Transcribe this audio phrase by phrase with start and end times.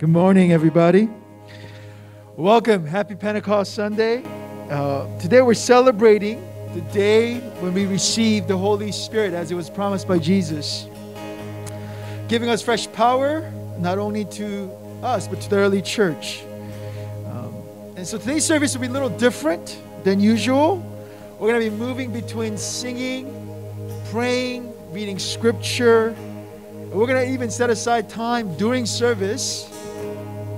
[0.00, 1.10] Good morning, everybody.
[2.34, 2.86] Welcome.
[2.86, 4.24] Happy Pentecost Sunday.
[4.70, 6.42] Uh, today we're celebrating
[6.72, 10.86] the day when we received the Holy Spirit as it was promised by Jesus,
[12.28, 14.70] giving us fresh power, not only to
[15.02, 16.44] us, but to the early church.
[17.26, 17.54] Um,
[17.96, 20.78] and so today's service will be a little different than usual.
[21.38, 23.28] We're going to be moving between singing,
[24.10, 26.16] praying, reading scripture.
[26.90, 29.70] We're going to even set aside time during service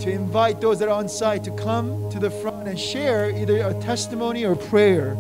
[0.03, 3.59] to invite those that are on site to come to the front and share either
[3.63, 5.17] a testimony or prayer.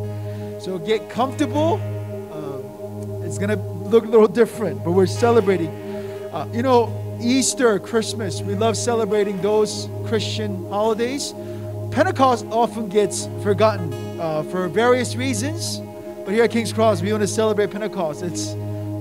[0.58, 1.74] So get comfortable.
[2.32, 5.68] Um, it's going to look a little different, but we're celebrating.
[6.32, 6.90] Uh, you know,
[7.20, 11.32] Easter, Christmas, we love celebrating those Christian holidays.
[11.92, 15.78] Pentecost often gets forgotten uh, for various reasons,
[16.24, 18.24] but here at King's Cross, we want to celebrate Pentecost.
[18.24, 18.54] It's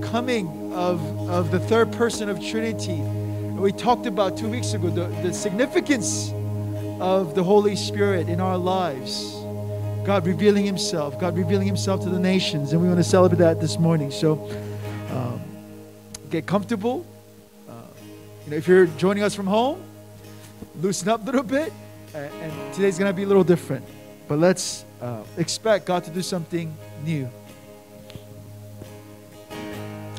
[0.06, 3.02] coming of, of the third person of Trinity
[3.62, 6.32] we talked about two weeks ago the, the significance
[7.00, 9.34] of the Holy Spirit in our lives.
[10.04, 13.60] God revealing Himself, God revealing Himself to the nations, and we want to celebrate that
[13.60, 14.10] this morning.
[14.10, 14.50] So
[15.12, 15.40] um,
[16.28, 17.06] get comfortable.
[17.68, 17.74] Uh,
[18.44, 19.80] you know, if you're joining us from home,
[20.80, 21.72] loosen up a little bit,
[22.16, 23.84] and, and today's going to be a little different.
[24.26, 27.30] But let's uh, expect God to do something new.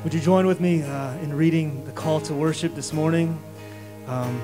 [0.04, 3.42] Would you join with me uh, in reading the call to worship this morning?
[4.06, 4.38] Um,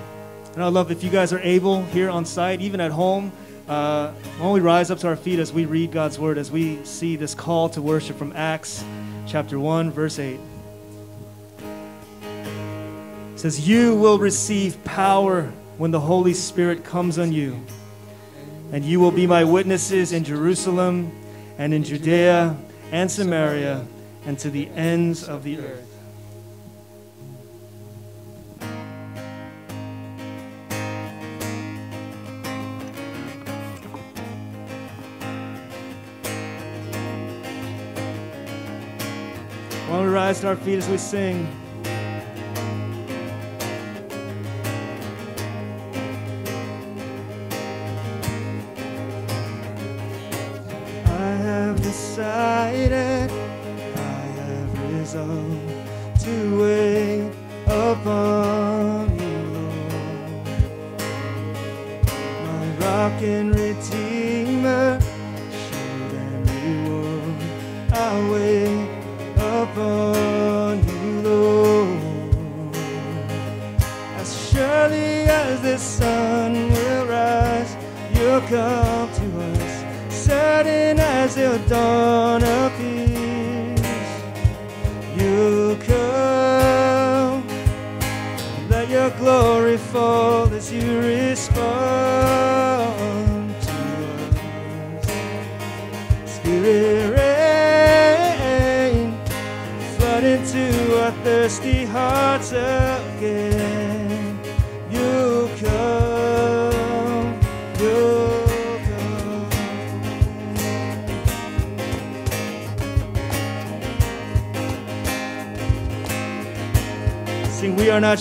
[0.55, 3.31] and I'd love if you guys are able here on site, even at home,
[3.69, 6.83] uh, why we rise up to our feet as we read God's word, as we
[6.87, 8.83] see this call to worship from Acts
[9.27, 10.41] chapter 1, verse 8.
[11.59, 17.63] It says, You will receive power when the Holy Spirit comes on you,
[18.73, 21.13] and you will be my witnesses in Jerusalem
[21.59, 22.57] and in Judea
[22.93, 23.87] and Samaria
[24.25, 25.87] and to the ends of the earth.
[39.89, 41.60] Why we rise to our feet as we sing?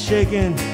[0.10, 0.69] We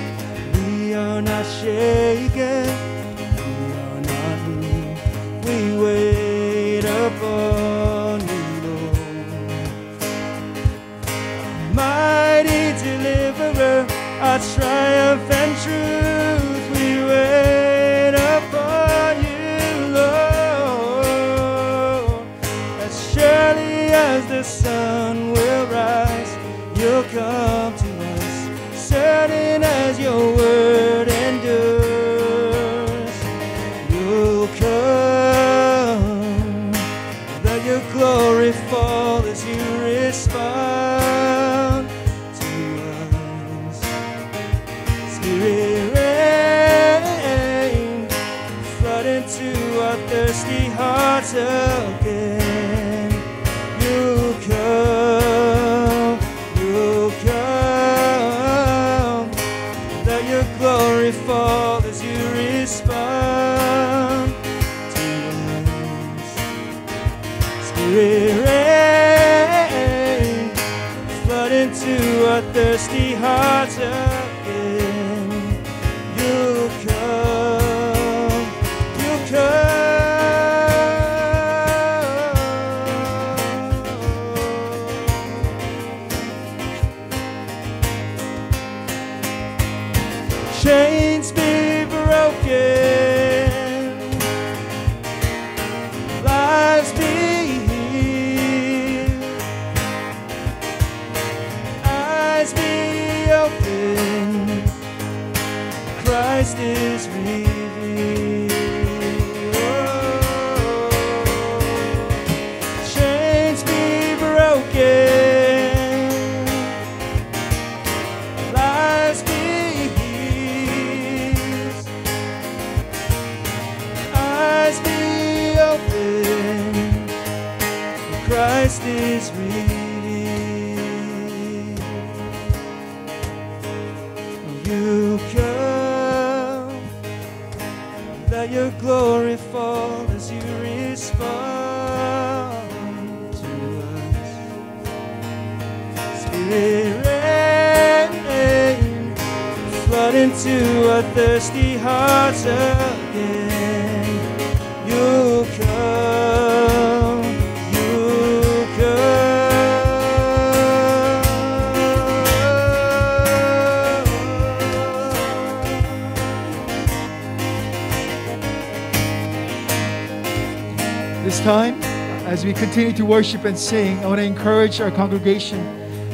[173.06, 175.60] to worship and sing, I want to encourage our congregation.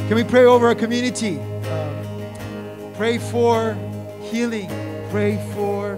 [0.07, 1.39] Can we pray over our community?
[1.39, 3.77] Um, pray for
[4.21, 4.69] healing.
[5.09, 5.95] Pray for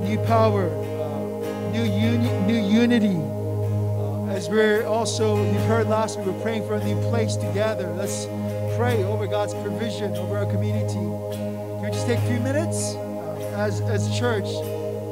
[0.00, 3.16] new power, uh, new uni- new unity.
[3.16, 7.92] Uh, as we're also, you've heard last week, we're praying for a new place together.
[7.96, 8.26] Let's
[8.76, 10.94] pray over God's provision over our community.
[10.94, 14.48] Can we just take a few minutes uh, as as a church?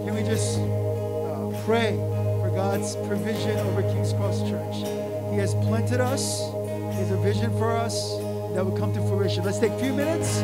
[0.05, 1.97] Can we just uh, pray
[2.41, 5.02] for God's provision over King's Cross Church?
[5.33, 6.41] He has planted us.
[6.41, 8.19] He has a vision for us
[8.55, 9.43] that will come to fruition.
[9.45, 10.41] Let's take a few minutes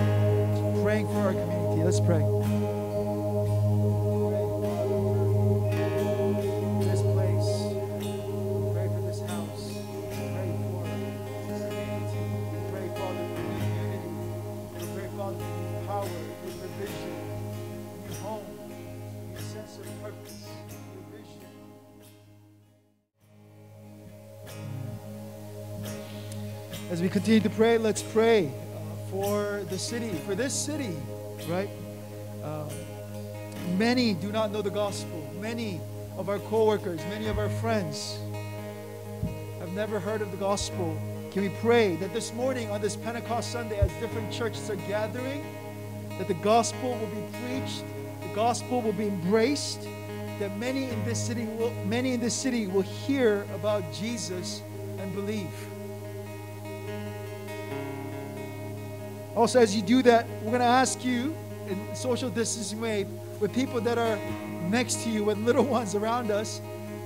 [0.82, 1.82] praying for our community.
[1.82, 2.57] Let's pray.
[27.28, 30.96] Continue to pray, let's pray uh, for the city, for this city,
[31.46, 31.69] right?
[32.42, 32.70] Um,
[33.76, 35.30] many do not know the gospel.
[35.38, 35.78] Many
[36.16, 38.19] of our coworkers, many of our friends
[39.58, 40.96] have never heard of the gospel.
[41.30, 45.44] Can we pray that this morning on this Pentecost Sunday, as different churches are gathering,
[46.16, 47.84] that the gospel will be preached,
[48.22, 49.82] the gospel will be embraced,
[50.38, 54.62] that many in this city will many in this city will hear about Jesus
[54.96, 55.50] and believe.
[59.38, 61.32] Also, as you do that, we're going to ask you
[61.69, 63.06] in social distancing way
[63.38, 64.19] with people that are
[64.69, 66.61] next to you, with little ones around us,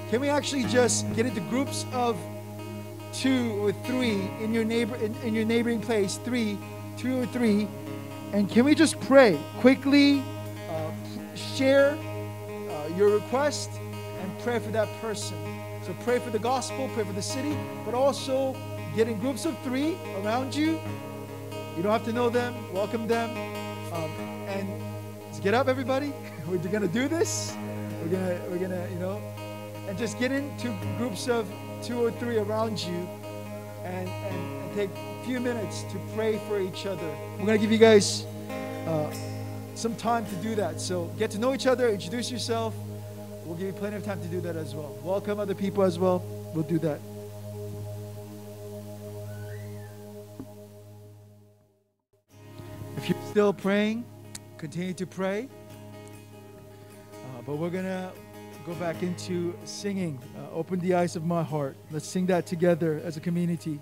[0.08, 2.18] can we actually just get into groups of
[3.12, 6.56] two or three in your neighbor in, in your neighboring place, three,
[6.96, 7.68] two or three,
[8.32, 10.24] and can we just pray quickly,
[10.70, 10.90] uh,
[11.36, 13.68] share uh, your request,
[14.22, 15.36] and pray for that person.
[15.82, 18.56] So pray for the gospel, pray for the city, but also
[18.96, 20.80] get in groups of three around you
[21.76, 22.54] you don't have to know them.
[22.72, 23.30] Welcome them.
[23.92, 24.10] Um,
[24.48, 24.68] and
[25.42, 26.12] get up, everybody.
[26.46, 27.54] We're gonna do this.
[28.02, 29.22] We're gonna, we're gonna, you know,
[29.88, 31.50] and just get into groups of
[31.82, 33.08] two or three around you,
[33.84, 37.08] and and, and take a few minutes to pray for each other.
[37.38, 38.26] We're gonna give you guys
[38.86, 39.12] uh,
[39.74, 40.80] some time to do that.
[40.80, 42.74] So get to know each other, introduce yourself.
[43.44, 44.98] We'll give you plenty of time to do that as well.
[45.02, 46.24] Welcome other people as well.
[46.54, 47.00] We'll do that.
[53.02, 54.04] If you're still praying,
[54.58, 55.48] continue to pray.
[57.12, 58.12] Uh, but we're going to
[58.64, 60.20] go back into singing.
[60.38, 61.76] Uh, Open the eyes of my heart.
[61.90, 63.80] Let's sing that together as a community.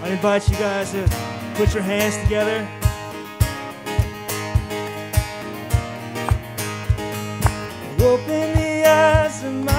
[0.00, 1.08] I invite you guys to
[1.56, 2.85] put your hands together.
[8.06, 9.75] Open the eyes of my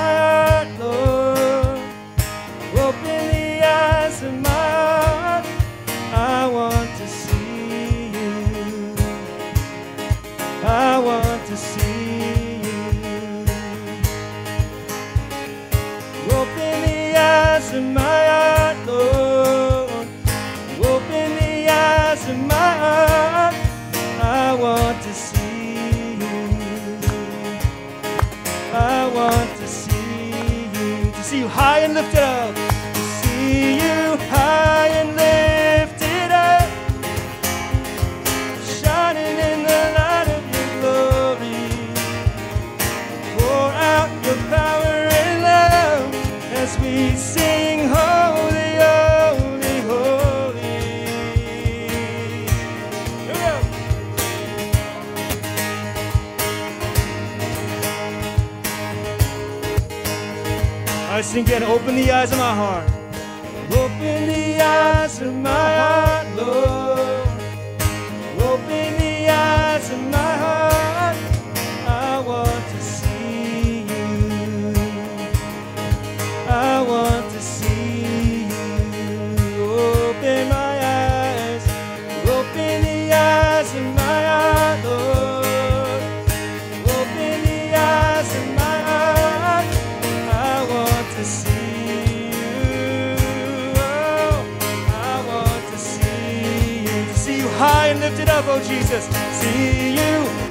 [99.68, 100.47] You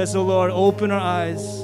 [0.00, 1.60] Yes, oh Lord, open our eyes.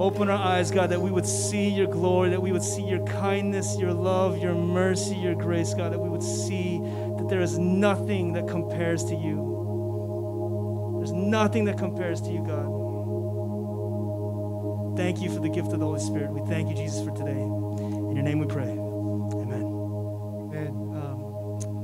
[0.00, 3.04] Open our eyes, God, that we would see your glory, that we would see your
[3.04, 6.78] kindness, your love, your mercy, your grace, God, that we would see
[7.18, 10.96] that there is nothing that compares to you.
[11.00, 12.68] There's nothing that compares to you, God.
[14.96, 16.30] Thank you for the gift of the Holy Spirit.
[16.30, 17.42] We thank you, Jesus, for today.
[17.42, 18.79] In your name we pray.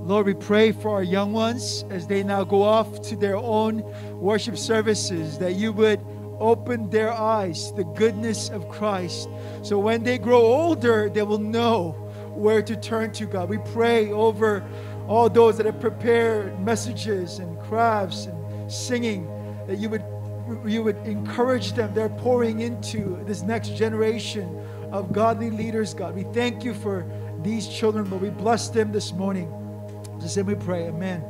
[0.07, 3.83] Lord, we pray for our young ones as they now go off to their own
[4.21, 6.01] worship services, that you would
[6.39, 9.29] open their eyes to the goodness of Christ.
[9.63, 11.91] So when they grow older, they will know
[12.35, 13.49] where to turn to, God.
[13.49, 14.65] We pray over
[15.09, 19.27] all those that have prepared messages and crafts and singing,
[19.67, 20.05] that you would
[20.65, 21.93] you would encourage them.
[21.95, 24.57] They're pouring into this next generation
[24.93, 26.15] of godly leaders, God.
[26.15, 27.05] We thank you for
[27.43, 29.53] these children, but we bless them this morning.
[30.21, 31.23] Just we pray, Amen.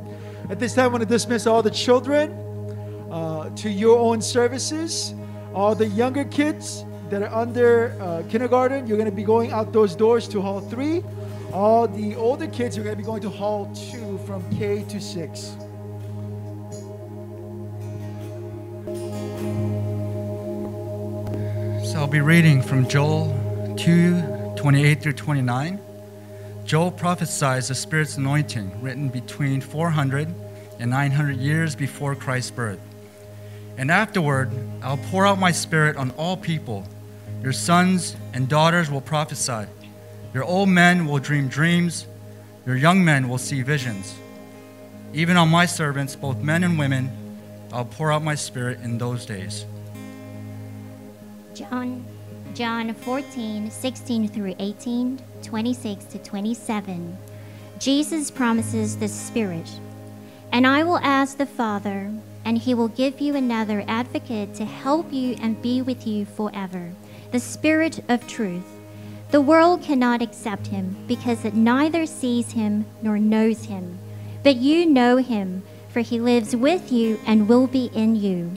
[0.49, 2.31] At this time, I want to dismiss all the children
[3.11, 5.13] uh, to your own services.
[5.53, 9.73] All the younger kids that are under uh, kindergarten, you're going to be going out
[9.73, 11.03] those doors to Hall 3.
[11.51, 15.01] All the older kids, you're going to be going to Hall 2 from K to
[15.01, 15.39] 6.
[21.91, 25.86] So I'll be reading from Joel 2 28 through 29.
[26.67, 30.27] Joel prophesies the Spirit's anointing written between 400
[30.79, 32.81] and 900 years before Christ's birth.
[33.77, 34.51] And afterward,
[34.83, 36.85] I'll pour out my Spirit on all people.
[37.41, 39.65] Your sons and daughters will prophesy.
[40.33, 42.05] Your old men will dream dreams.
[42.65, 44.13] Your young men will see visions.
[45.13, 47.09] Even on my servants, both men and women,
[47.71, 49.65] I'll pour out my Spirit in those days.
[51.53, 52.05] John,
[52.57, 57.15] John 14, 16 through 18, 26 to 27.
[57.77, 59.69] Jesus promises the Spirit.
[60.51, 62.11] And I will ask the Father,
[62.43, 66.93] and he will give you another advocate to help you and be with you forever
[67.31, 68.65] the Spirit of truth.
[69.29, 73.99] The world cannot accept him because it neither sees him nor knows him.
[74.41, 78.53] But you know him, for he lives with you and will be in you.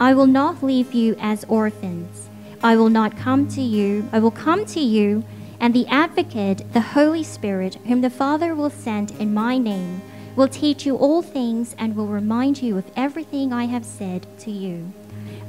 [0.00, 2.27] I will not leave you as orphans.
[2.62, 4.08] I will not come to you.
[4.12, 5.22] I will come to you,
[5.60, 10.02] and the advocate, the Holy Spirit, whom the Father will send in my name,
[10.34, 14.50] will teach you all things and will remind you of everything I have said to
[14.50, 14.92] you.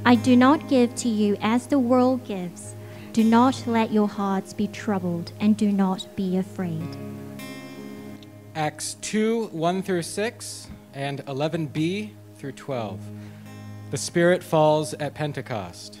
[0.04, 2.76] I do not give to you as the world gives.
[3.12, 6.96] Do not let your hearts be troubled, and do not be afraid.
[8.54, 13.00] Acts 2 1 through 6 and 11b through 12.
[13.90, 16.00] The Spirit falls at Pentecost.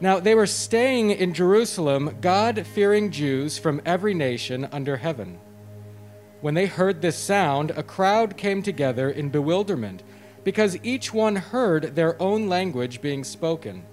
[0.00, 5.38] Now they were staying in Jerusalem, God fearing Jews from every nation under heaven.
[6.40, 10.04] When they heard this sound, a crowd came together in bewilderment,
[10.44, 13.84] because each one heard their own language being spoken.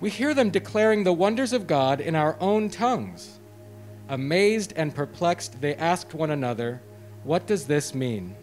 [0.00, 3.38] We hear them declaring the wonders of God in our own tongues.
[4.08, 6.82] Amazed and perplexed, they asked one another,
[7.22, 8.34] What does this mean?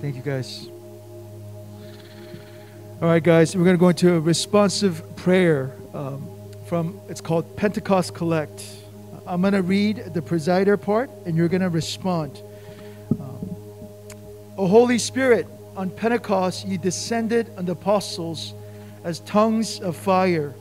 [0.00, 0.68] Thank you, guys.
[3.02, 6.28] All right, guys, we're going to go into a responsive prayer um,
[6.66, 8.62] from, it's called Pentecost Collect.
[9.26, 12.42] I'm going to read the presider part, and you're going to respond.
[13.12, 13.56] Um,
[14.58, 15.46] o Holy Spirit,
[15.78, 18.52] on Pentecost you descended on the apostles
[19.02, 20.52] as tongues of fire.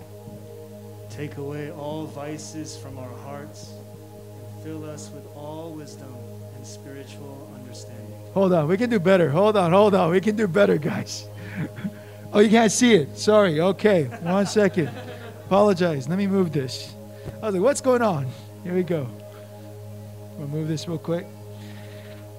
[1.09, 6.15] Take away all vices from our hearts and fill us with all wisdom
[6.55, 8.17] and spiritual understanding.
[8.33, 9.29] Hold on, we can do better.
[9.29, 10.09] Hold on, hold on.
[10.11, 11.27] We can do better, guys.
[12.33, 13.17] oh, you can't see it.
[13.17, 13.59] Sorry.
[13.59, 14.89] Okay, one second.
[15.45, 16.07] Apologize.
[16.07, 16.93] Let me move this.
[17.41, 18.27] I was like, what's going on?
[18.63, 19.07] Here we go.
[20.37, 21.25] We'll move this real quick.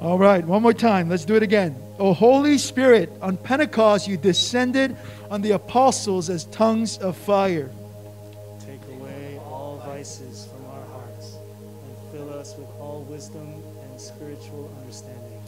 [0.00, 1.08] All right, one more time.
[1.08, 1.76] Let's do it again.
[1.98, 4.96] O Holy Spirit, on Pentecost you descended
[5.30, 7.70] on the apostles as tongues of fire.
[8.64, 11.36] Take away all vices from our hearts
[11.84, 15.42] and fill us with all wisdom and spiritual understanding.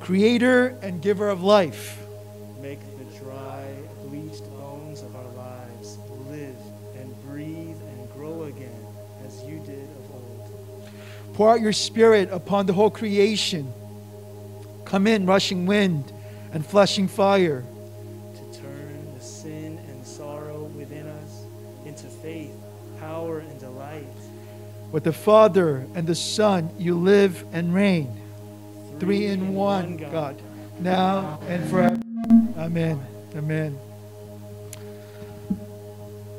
[0.00, 2.05] Creator and giver of life.
[11.36, 13.70] Pour out your spirit upon the whole creation.
[14.86, 16.10] Come in, rushing wind
[16.50, 17.62] and flashing fire.
[18.36, 21.42] To turn the sin and sorrow within us
[21.84, 22.54] into faith,
[23.00, 24.06] power, and delight.
[24.92, 28.18] With the Father and the Son, you live and reign.
[28.98, 30.40] Three in one, God,
[30.80, 32.00] now and forever.
[32.56, 32.98] Amen.
[33.36, 33.78] Amen.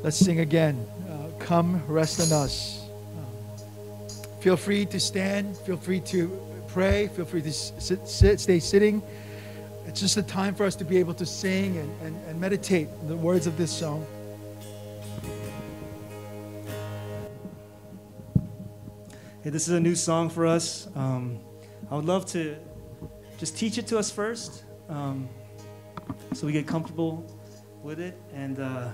[0.02, 0.84] Let's sing again.
[1.08, 2.87] Uh, come, rest on us.
[4.48, 5.58] Feel free to stand.
[5.58, 7.08] Feel free to pray.
[7.08, 9.02] Feel free to sit, sit, stay sitting.
[9.84, 12.88] It's just a time for us to be able to sing and, and, and meditate
[13.08, 14.06] the words of this song.
[19.42, 20.88] Hey, this is a new song for us.
[20.96, 21.40] Um,
[21.90, 22.56] I would love to
[23.36, 25.28] just teach it to us first um,
[26.32, 27.22] so we get comfortable
[27.82, 28.18] with it.
[28.32, 28.88] And uh,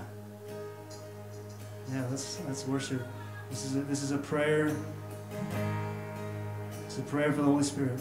[1.93, 3.01] yeah, let's, let's worship.
[3.49, 4.75] This is, a, this is a prayer.
[6.85, 7.99] It's a prayer for the Holy Spirit.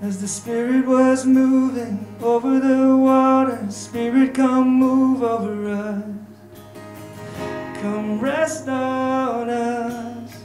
[0.00, 6.04] As the Spirit was moving over the water, Spirit, come move over us.
[7.80, 10.36] Come rest on us.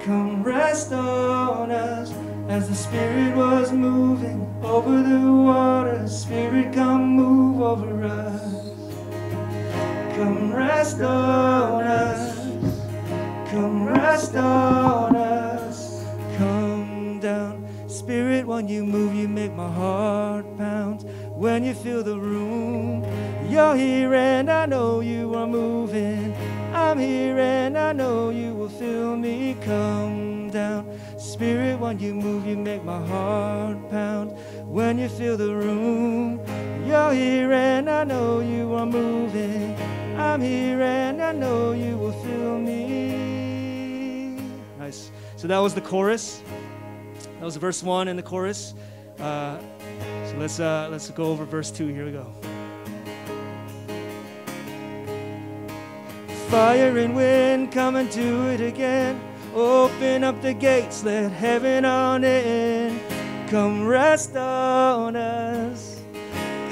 [0.00, 2.14] Come rest on us.
[2.48, 8.70] As the Spirit was moving over the water, Spirit, come move over us.
[10.16, 12.37] Come rest on us.
[13.58, 16.04] Come rest on us.
[16.36, 17.66] Come down.
[17.88, 21.02] Spirit, when you move, you make my heart pound.
[21.34, 23.02] When you fill the room,
[23.50, 26.36] you're here and I know you are moving.
[26.72, 30.96] I'm here and I know you will feel me come down.
[31.18, 34.38] Spirit, when you move, you make my heart pound.
[34.68, 36.40] When you fill the room,
[36.86, 39.76] you're here and I know you are moving.
[40.16, 43.17] I'm here and I know you will feel me.
[45.38, 46.42] So that was the chorus.
[47.38, 48.74] That was verse one and the chorus.
[49.20, 49.60] Uh,
[50.24, 51.86] so let's uh, let's go over verse two.
[51.86, 52.26] Here we go.
[56.48, 59.20] Fire and wind, come and do it again.
[59.54, 62.98] Open up the gates, let heaven on in.
[63.46, 66.00] Come rest on us.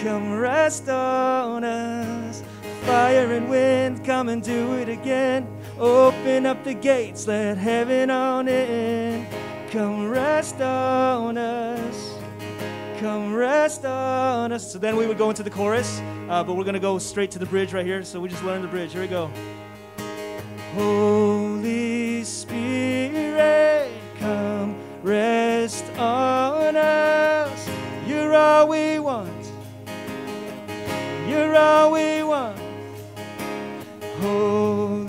[0.02, 2.42] Come rest on us.
[2.82, 5.46] Fire and wind, come and do it again.
[5.78, 9.28] Open Open up the gates, let heaven on in.
[9.70, 12.18] Come rest on us.
[12.98, 14.72] Come rest on us.
[14.72, 17.30] So then we would go into the chorus, uh, but we're going to go straight
[17.30, 18.02] to the bridge right here.
[18.02, 18.90] So we just learned the bridge.
[18.92, 19.30] Here we go.
[20.74, 27.68] Holy Spirit, come rest on us.
[28.04, 29.52] You're all we want.
[31.28, 32.58] You're all we want.
[34.18, 35.05] Holy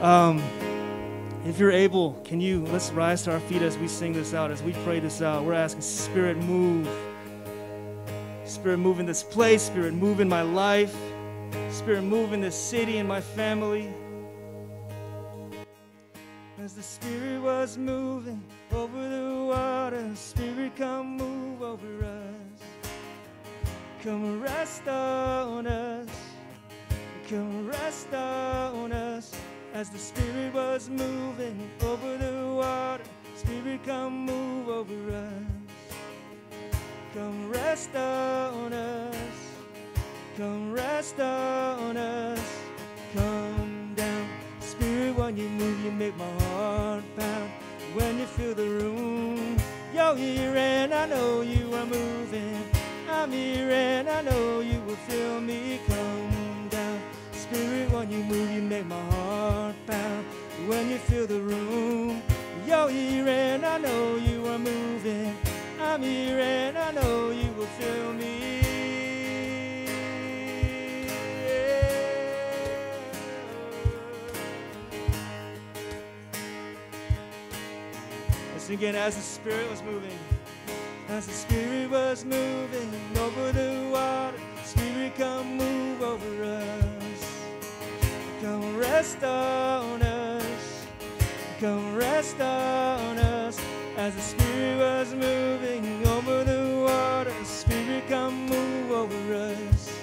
[0.00, 0.42] Um,
[1.44, 4.50] if you're able, can you let's rise to our feet as we sing this out,
[4.50, 5.44] as we pray this out.
[5.44, 6.88] We're asking, Spirit, move.
[8.44, 9.62] Spirit, move in this place.
[9.62, 10.96] Spirit, move in my life.
[11.70, 13.92] Spirit, move in this city and my family.
[16.58, 22.90] As the Spirit was moving over the water, Spirit, come move over us.
[24.02, 26.23] Come rest on us.
[27.28, 29.34] Come rest on us.
[29.72, 33.02] As the Spirit was moving over the water,
[33.34, 35.64] Spirit, come move over us.
[37.14, 39.16] Come rest on us.
[40.36, 42.58] Come rest on us.
[43.14, 44.28] Come down.
[44.60, 47.50] Spirit, when you move, you make my heart pound.
[47.94, 49.56] When you fill the room,
[49.94, 52.62] you're here and I know you are moving.
[53.08, 56.33] I'm here and I know you will feel me come.
[57.54, 60.26] Spirit, when you move, you make my heart pound.
[60.66, 62.20] When you fill the room,
[62.66, 65.36] you're here and I know you are moving.
[65.80, 68.66] I'm here and I know you will feel me.
[78.54, 80.18] Listen again as the Spirit was moving.
[81.08, 86.93] As the Spirit was moving over the water, Spirit, come move over us.
[88.54, 90.86] Come rest on us.
[91.58, 93.60] Come rest on us.
[93.96, 99.98] As the Spirit was moving over the water, Spirit, come move over us.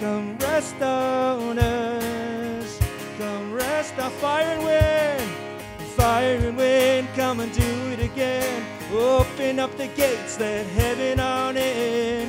[0.00, 2.80] Come rest on us.
[3.18, 5.30] Come rest on fire and wind.
[5.94, 8.64] Fire and wind, come and do it again.
[8.92, 12.28] Open up the gates, let heaven on in.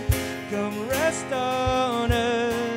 [0.51, 2.72] Come rest on us.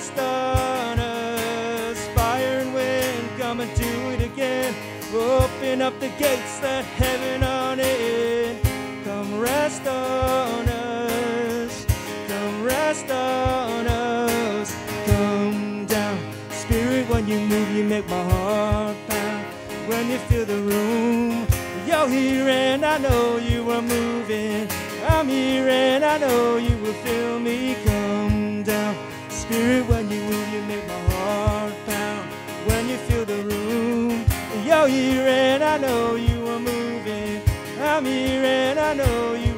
[0.00, 2.08] Rest on us.
[2.14, 4.74] Fire and wind, come and do it again.
[5.12, 8.58] Open up the gates, let heaven on in.
[9.04, 11.84] Come rest on us.
[12.28, 14.74] Come rest on us.
[15.04, 16.18] Come down.
[16.48, 19.44] Spirit, when you move, you make my heart pound.
[19.86, 21.46] When you fill the room,
[21.86, 24.66] you're here and I know you are moving.
[25.06, 27.89] I'm here and I know you will feel me.
[29.70, 32.28] Spirit, when you move, you make my heart pound.
[32.66, 34.26] When you fill the room,
[34.66, 37.40] you're here and I know you are moving.
[37.78, 39.49] I'm here and I know you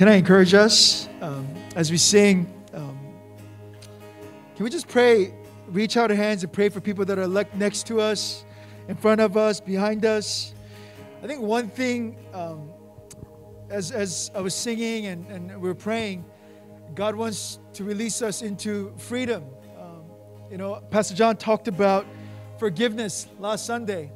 [0.00, 2.50] Can I encourage us um, as we sing?
[2.72, 2.98] Um,
[4.56, 5.34] can we just pray?
[5.68, 8.46] Reach out our hands and pray for people that are next to us,
[8.88, 10.54] in front of us, behind us.
[11.22, 12.70] I think one thing, um,
[13.68, 16.24] as as I was singing and, and we were praying,
[16.94, 19.44] God wants to release us into freedom.
[19.78, 20.04] Um,
[20.50, 22.06] you know, Pastor John talked about
[22.58, 24.10] forgiveness last Sunday.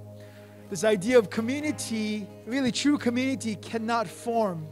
[0.71, 4.67] This idea of community, really true community, cannot form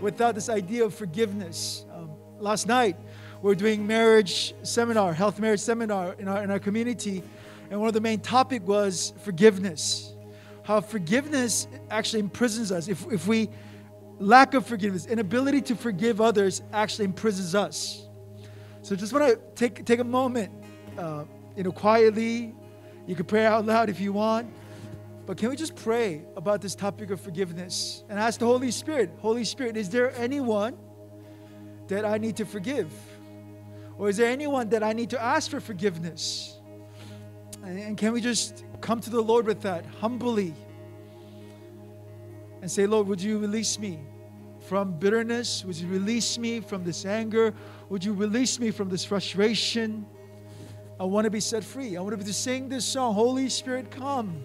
[0.00, 1.84] without this idea of forgiveness.
[1.92, 2.96] Um, last night,
[3.42, 7.22] we are doing marriage seminar, health marriage seminar in our, in our community,
[7.70, 10.14] and one of the main topic was forgiveness.
[10.62, 12.88] How forgiveness actually imprisons us.
[12.88, 13.48] If, if we
[14.18, 18.06] lack of forgiveness, inability to forgive others actually imprisons us.
[18.82, 20.52] So just want to take, take a moment,
[20.96, 21.24] uh,
[21.56, 22.54] you know, quietly.
[23.06, 24.52] You can pray out loud if you want.
[25.28, 29.10] But can we just pray about this topic of forgiveness and ask the Holy Spirit,
[29.18, 30.74] Holy Spirit, is there anyone
[31.88, 32.90] that I need to forgive?
[33.98, 36.58] Or is there anyone that I need to ask for forgiveness?
[37.62, 40.54] And can we just come to the Lord with that humbly
[42.62, 44.00] and say, Lord, would you release me
[44.60, 45.62] from bitterness?
[45.62, 47.52] Would you release me from this anger?
[47.90, 50.06] Would you release me from this frustration?
[50.98, 51.98] I want to be set free.
[51.98, 54.42] I want to be to sing this song, Holy Spirit, come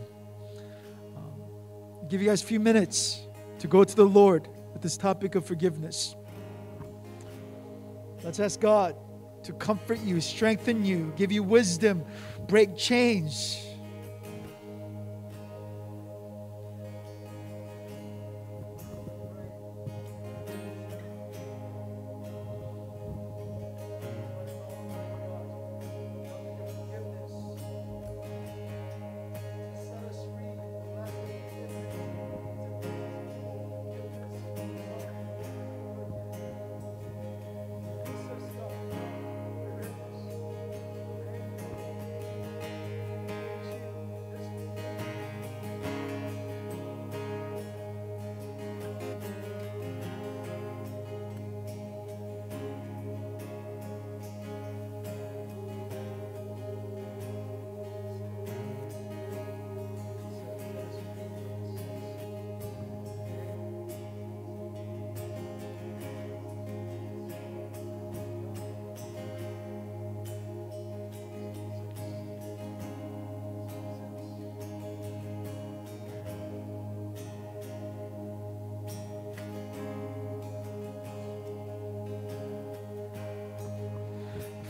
[2.10, 3.22] give you guys a few minutes
[3.60, 6.16] to go to the Lord with this topic of forgiveness.
[8.24, 8.96] Let's ask God
[9.44, 12.06] to comfort you, strengthen you, give you wisdom,
[12.48, 13.66] break chains.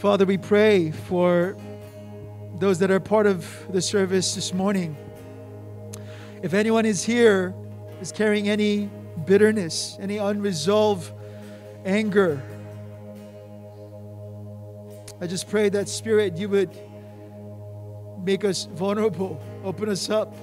[0.03, 1.55] Father, we pray for
[2.55, 4.97] those that are part of the service this morning.
[6.41, 7.55] If anyone is here
[8.01, 8.89] is carrying any
[9.25, 11.09] bitterness, any unresolved
[11.85, 12.43] anger,
[15.21, 16.77] I just pray that Spirit, you would
[18.25, 20.35] make us vulnerable, open us up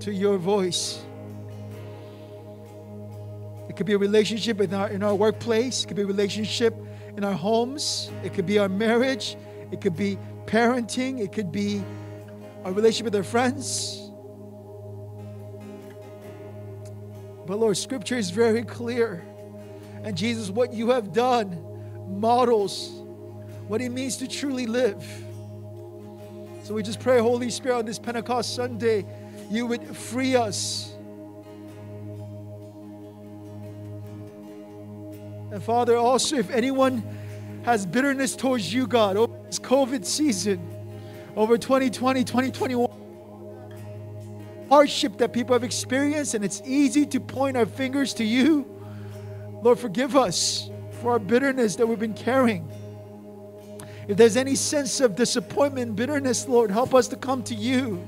[0.00, 1.00] to your voice.
[3.68, 6.74] It could be a relationship in our, in our workplace, it could be a relationship
[7.16, 9.36] in our homes, it could be our marriage,
[9.70, 11.82] it could be parenting, it could be
[12.64, 14.10] our relationship with our friends.
[17.46, 19.24] But Lord, scripture is very clear.
[20.02, 21.62] And Jesus, what you have done
[22.08, 23.04] models
[23.68, 25.04] what it means to truly live.
[26.64, 29.06] So we just pray, Holy Spirit, on this Pentecost Sunday,
[29.50, 30.93] you would free us
[35.54, 37.04] And Father, also, if anyone
[37.62, 40.58] has bitterness towards you, God, over this COVID season,
[41.36, 42.90] over 2020, 2021,
[44.68, 48.66] hardship that people have experienced, and it's easy to point our fingers to you.
[49.62, 50.68] Lord, forgive us
[51.00, 52.68] for our bitterness that we've been carrying.
[54.08, 58.04] If there's any sense of disappointment, bitterness, Lord, help us to come to you.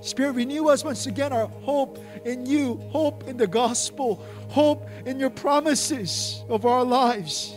[0.00, 5.18] Spirit, renew us once again our hope in you, hope in the gospel, hope in
[5.18, 7.54] your promises of our lives.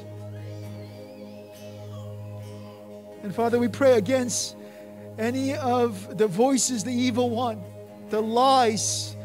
[3.23, 4.55] And Father, we pray against
[5.19, 7.61] any of the voices, the evil one,
[8.09, 9.15] the lies,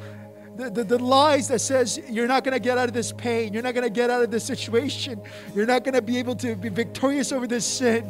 [0.56, 3.54] the, the, the lies that says you're not going to get out of this pain,
[3.54, 5.20] you're not going to get out of this situation,
[5.54, 8.04] you're not going to be able to be victorious over this sin.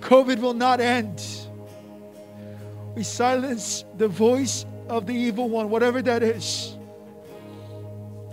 [0.00, 1.43] COVID will not end
[2.94, 6.76] we silence the voice of the evil one, whatever that is.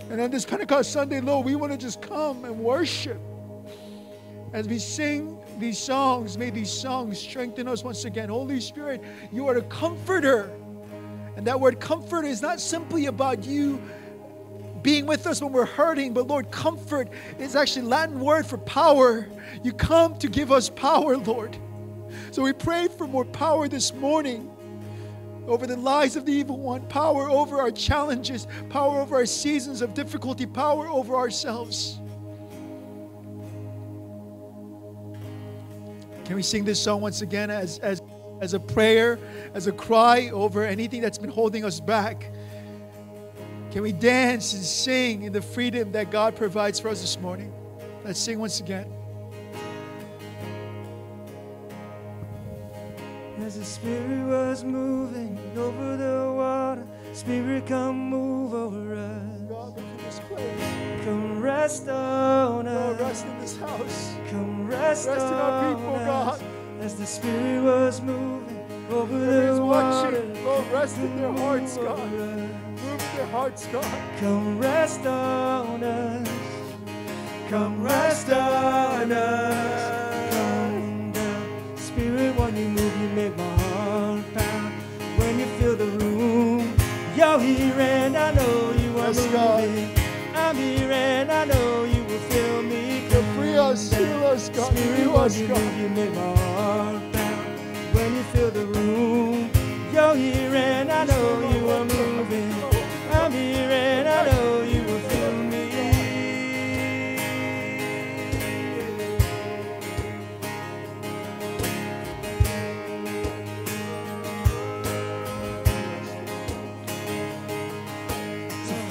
[0.09, 3.19] And on this Pentecost Sunday, Lord, we want to just come and worship.
[4.53, 8.27] As we sing these songs, may these songs strengthen us once again.
[8.27, 10.51] Holy Spirit, you are the comforter.
[11.37, 13.81] And that word comfort is not simply about you
[14.83, 17.07] being with us when we're hurting, but Lord, comfort
[17.39, 19.27] is actually Latin word for power.
[19.63, 21.57] You come to give us power, Lord.
[22.31, 24.50] So we pray for more power this morning
[25.47, 29.81] over the lies of the evil one, power over our challenges, power over our seasons
[29.81, 31.99] of difficulty, power over ourselves.
[36.25, 38.01] Can we sing this song once again as, as,
[38.39, 39.19] as a prayer,
[39.53, 42.31] as a cry over anything that's been holding us back?
[43.71, 47.53] Can we dance and sing in the freedom that God provides for us this morning?
[48.03, 49.00] Let's sing once again.
[53.41, 59.41] As the Spirit was moving over the water, Spirit, come move over us.
[59.49, 61.03] God, look in this place.
[61.03, 63.01] Come rest on us.
[63.01, 64.15] rest in this house.
[64.29, 66.05] Come rest, Rest in our people, us.
[66.05, 66.43] God.
[66.81, 72.11] As the Spirit was moving over the water, watching, Lord, rest in their hearts, God.
[72.11, 74.19] Move their hearts, God.
[74.19, 76.29] Come rest on us.
[77.49, 80.00] Come rest on us.
[87.21, 89.69] You're here and I know you are Yes, God.
[90.33, 93.03] I'm here and I know you will fill me.
[93.11, 94.71] You free us, heal us, God.
[94.75, 95.57] Spirit, Heal us, you God.
[95.59, 97.59] move, you make my heart pound.
[97.95, 99.51] When you fill the room,
[99.93, 101.50] you're here and I know you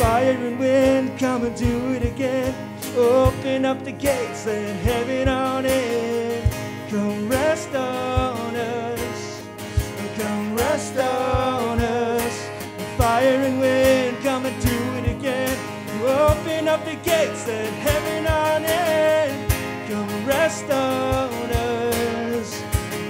[0.00, 2.54] fire and wind, come and do it again.
[2.96, 6.42] Open up the gates, let heaven on in.
[6.88, 9.42] Come rest on us.
[10.16, 12.48] Come rest on us.
[12.96, 15.58] Fire and wind, come and do it again.
[16.02, 19.48] Open up the gates, let heaven on in.
[19.90, 22.62] Come rest on us.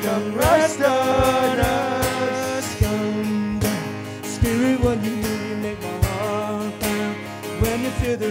[0.03, 1.90] Come rest on us.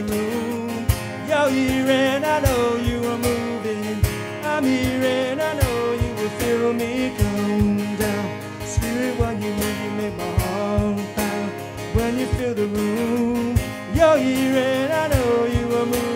[0.08, 4.02] You're here and I know you are moving.
[4.44, 8.42] I'm here and I know you will feel me come down.
[8.66, 11.52] Spirit, when you move, you make my heart pound.
[11.96, 13.58] When you fill the room,
[13.94, 16.09] you're here and I know you are moving.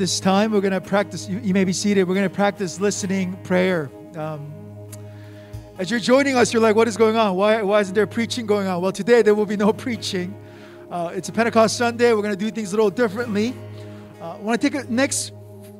[0.00, 1.28] This time, we're going to practice.
[1.28, 2.08] You, you may be seated.
[2.08, 3.90] We're going to practice listening prayer.
[4.16, 4.50] Um,
[5.76, 7.36] as you're joining us, you're like, what is going on?
[7.36, 8.80] Why, why isn't there preaching going on?
[8.80, 10.34] Well, today there will be no preaching.
[10.90, 12.14] Uh, it's a Pentecost Sunday.
[12.14, 13.54] We're going to do things a little differently.
[14.22, 15.32] Uh, I want to take a next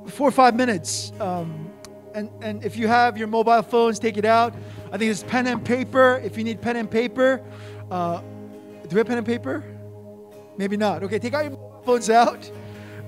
[0.08, 1.12] four or five minutes.
[1.18, 1.70] Um,
[2.14, 4.52] and, and if you have your mobile phones, take it out.
[4.92, 6.20] I think it's pen and paper.
[6.22, 7.42] If you need pen and paper,
[7.90, 9.64] uh, do we have pen and paper?
[10.58, 11.04] Maybe not.
[11.04, 12.50] Okay, take out your phones out.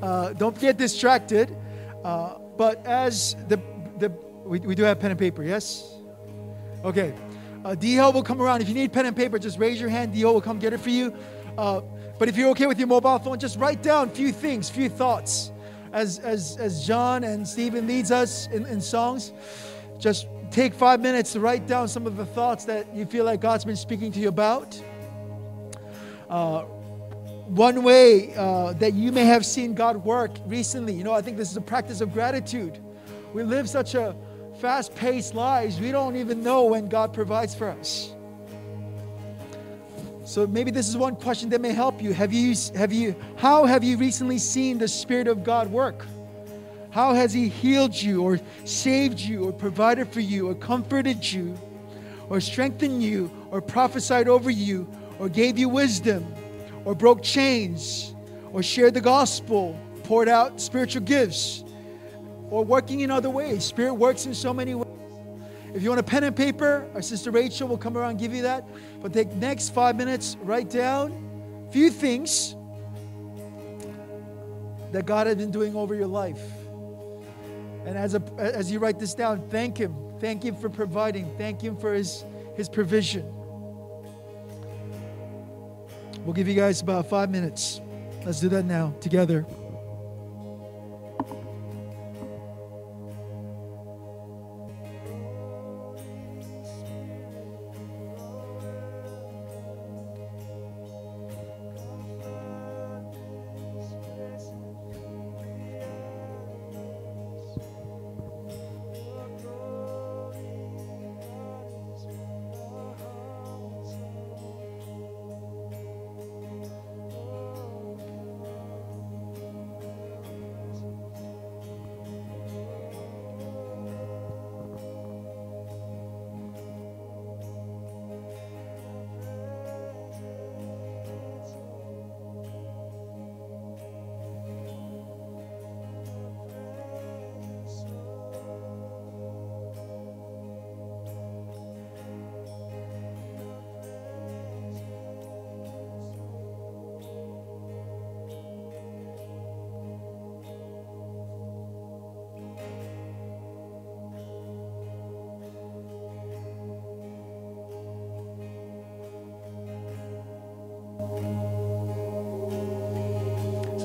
[0.02, 1.56] Uh, don't get distracted.
[2.04, 3.60] Uh, but as the
[3.98, 4.10] the
[4.44, 5.94] we, we do have pen and paper, yes.
[6.84, 7.14] Okay.
[7.64, 7.76] Uh,
[8.12, 8.60] will come around.
[8.60, 10.12] If you need pen and paper, just raise your hand.
[10.12, 11.14] DL will come get it for you.
[11.56, 11.80] Uh,
[12.18, 15.52] but if you're okay with your mobile phone, just write down few things, few thoughts.
[15.92, 19.32] As as as John and Stephen leads us in, in songs,
[19.98, 23.40] just take five minutes to write down some of the thoughts that you feel like
[23.40, 24.80] God's been speaking to you about.
[26.28, 26.64] Uh,
[27.46, 31.36] one way uh, that you may have seen God work recently, you know, I think
[31.36, 32.78] this is a practice of gratitude.
[33.32, 34.14] We live such a
[34.60, 38.14] fast paced lives, we don't even know when God provides for us.
[40.24, 42.12] So maybe this is one question that may help you.
[42.12, 46.06] Have you have you how have you recently seen the spirit of God work?
[46.90, 51.58] How has he healed you or saved you or provided for you or comforted you
[52.28, 54.88] or strengthened you or prophesied over you
[55.18, 56.24] or gave you wisdom
[56.84, 58.14] or broke chains
[58.52, 61.64] or shared the gospel, poured out spiritual gifts
[62.50, 63.64] or working in other ways?
[63.64, 64.88] Spirit works in so many ways.
[65.74, 68.34] If you want a pen and paper, our sister Rachel will come around and give
[68.34, 68.66] you that.
[69.00, 72.54] But take next five minutes, write down a few things
[74.92, 76.42] that God has been doing over your life.
[77.86, 79.96] And as, a, as you write this down, thank Him.
[80.20, 81.34] Thank Him for providing.
[81.38, 82.24] Thank Him for His,
[82.54, 83.24] his provision.
[86.24, 87.80] We'll give you guys about five minutes.
[88.24, 89.44] Let's do that now together.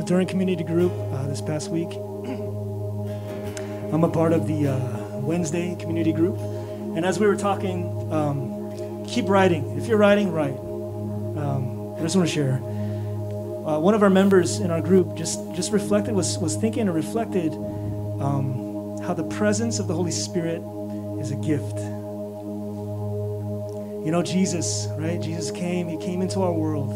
[0.07, 1.89] During community group uh, this past week,
[3.93, 6.37] I'm a part of the uh, Wednesday community group.
[6.95, 9.77] And as we were talking, um, keep writing.
[9.77, 10.55] If you're writing, write.
[10.55, 12.53] Um, I just want to share.
[12.53, 16.95] Uh, one of our members in our group just, just reflected, was, was thinking and
[16.95, 20.61] reflected um, how the presence of the Holy Spirit
[21.19, 21.77] is a gift.
[24.05, 25.19] You know, Jesus, right?
[25.19, 26.93] Jesus came, He came into our world.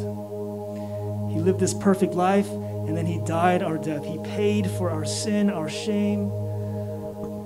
[1.34, 2.48] He lived this perfect life,
[2.92, 4.04] and then He died our death.
[4.04, 6.30] He paid for our sin, our shame,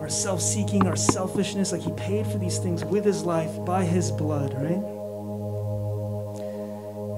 [0.01, 1.71] our self seeking, our selfishness.
[1.71, 4.81] Like He paid for these things with His life by His blood, right?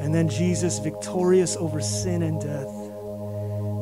[0.03, 2.67] And then Jesus, victorious over sin and death,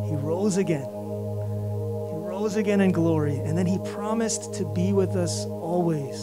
[0.08, 0.86] He rose again.
[0.86, 3.38] He rose again in glory.
[3.38, 6.22] And then He promised to be with us always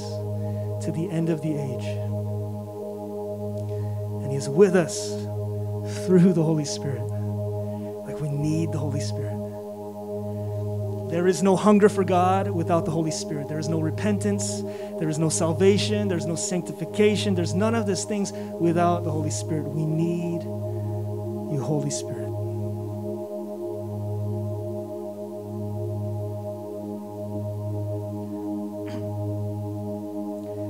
[0.85, 1.87] to the end of the age.
[4.23, 5.11] And He is with us
[6.07, 7.12] through the Holy Spirit.
[8.43, 9.39] Need the Holy Spirit.
[11.11, 13.47] There is no hunger for God without the Holy Spirit.
[13.47, 14.63] There is no repentance.
[14.99, 16.09] There is no salvation.
[16.09, 17.37] There's no sanctification.
[17.37, 19.69] There's none of these things without the Holy Spirit.
[19.69, 22.31] We need you, Holy Spirit.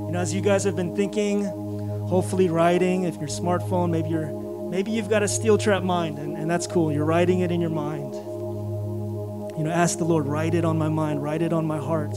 [0.07, 4.42] You know, as you guys have been thinking, hopefully writing, if your smartphone, maybe you're
[4.73, 6.91] maybe you've got a steel trap mind, and, and that's cool.
[6.91, 8.15] You're writing it in your mind.
[8.15, 12.15] You know, ask the Lord, write it on my mind, write it on my heart.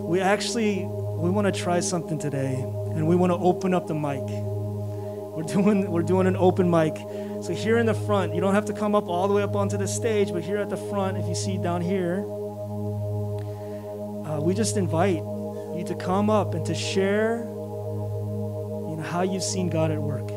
[0.00, 3.94] We actually we want to try something today, and we want to open up the
[3.94, 4.24] mic.
[5.36, 6.96] We're doing we're doing an open mic.
[7.44, 9.54] So here in the front, you don't have to come up all the way up
[9.54, 12.24] onto the stage, but here at the front, if you see down here,
[14.26, 15.22] uh, we just invite
[15.78, 20.33] you to come up and to share, you know, how you've seen God at work.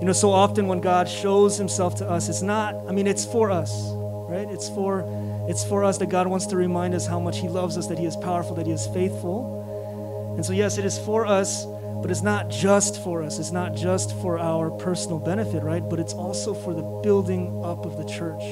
[0.00, 3.24] You know, so often when God shows himself to us, it's not, I mean, it's
[3.24, 3.72] for us,
[4.28, 4.48] right?
[4.48, 5.02] It's for
[5.48, 7.98] it's for us that God wants to remind us how much he loves us, that
[7.98, 10.34] he is powerful, that he is faithful.
[10.36, 13.38] And so yes, it is for us, but it's not just for us.
[13.38, 15.82] It's not just for our personal benefit, right?
[15.82, 18.42] But it's also for the building up of the church.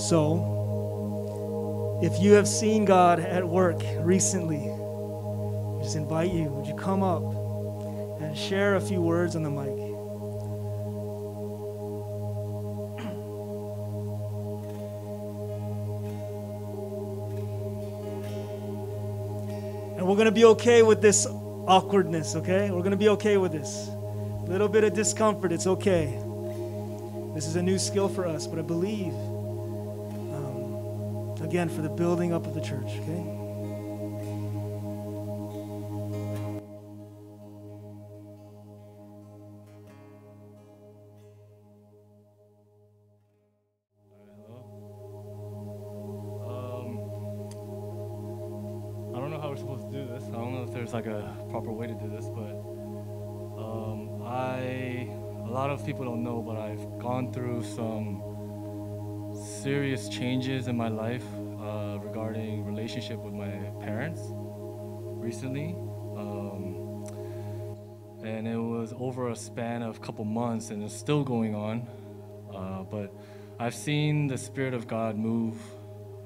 [0.00, 6.74] So, if you have seen God at work recently, I just invite you, would you
[6.74, 7.41] come up
[8.22, 9.68] and share a few words on the mic?
[19.98, 22.70] And we're going to be okay with this awkwardness, okay?
[22.70, 23.88] We're going to be okay with this.
[23.88, 26.18] A little bit of discomfort, it's okay.
[27.34, 29.14] This is a new skill for us, but I believe,
[30.34, 33.41] um, again, for the building up of the church, okay?
[59.62, 61.24] Serious changes in my life
[61.60, 65.76] uh, regarding relationship with my parents recently.
[66.16, 67.06] Um,
[68.24, 71.86] and it was over a span of a couple months, and it's still going on.
[72.52, 73.14] Uh, but
[73.60, 75.56] I've seen the Spirit of God move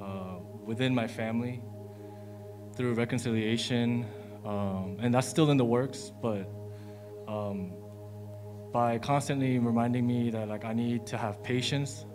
[0.00, 1.62] uh, within my family
[2.74, 4.06] through reconciliation,
[4.46, 6.10] um, and that's still in the works.
[6.22, 6.48] But
[7.28, 7.72] um,
[8.72, 12.06] by constantly reminding me that like I need to have patience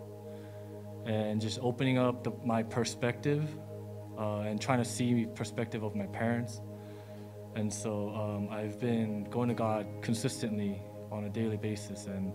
[1.06, 3.48] and just opening up the, my perspective
[4.18, 6.60] uh, and trying to see perspective of my parents.
[7.54, 10.80] And so um, I've been going to God consistently
[11.10, 12.32] on a daily basis, and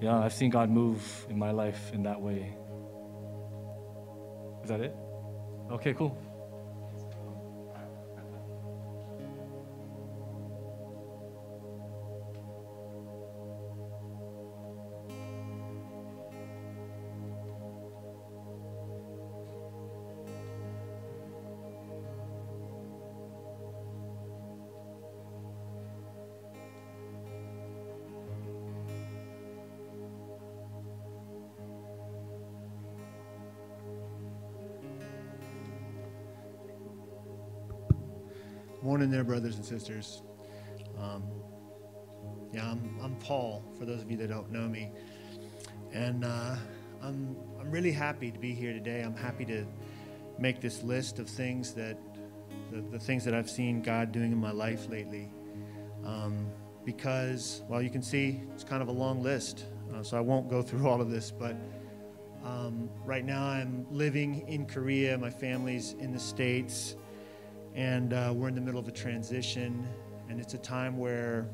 [0.00, 2.56] yeah, I've seen God move in my life in that way.
[4.62, 4.96] Is that it?
[5.70, 6.16] Okay, cool.
[38.86, 40.22] Morning there, brothers and sisters.
[40.96, 41.24] Um,
[42.52, 44.92] yeah, I'm, I'm Paul, for those of you that don't know me.
[45.92, 46.54] And uh,
[47.02, 49.00] I'm, I'm really happy to be here today.
[49.00, 49.66] I'm happy to
[50.38, 51.98] make this list of things that,
[52.70, 55.30] the, the things that I've seen God doing in my life lately.
[56.04, 56.46] Um,
[56.84, 60.48] because, well, you can see it's kind of a long list, uh, so I won't
[60.48, 61.56] go through all of this, but
[62.44, 65.18] um, right now I'm living in Korea.
[65.18, 66.94] My family's in the States
[67.76, 69.86] and uh, we're in the middle of a transition
[70.30, 71.46] and it's a time where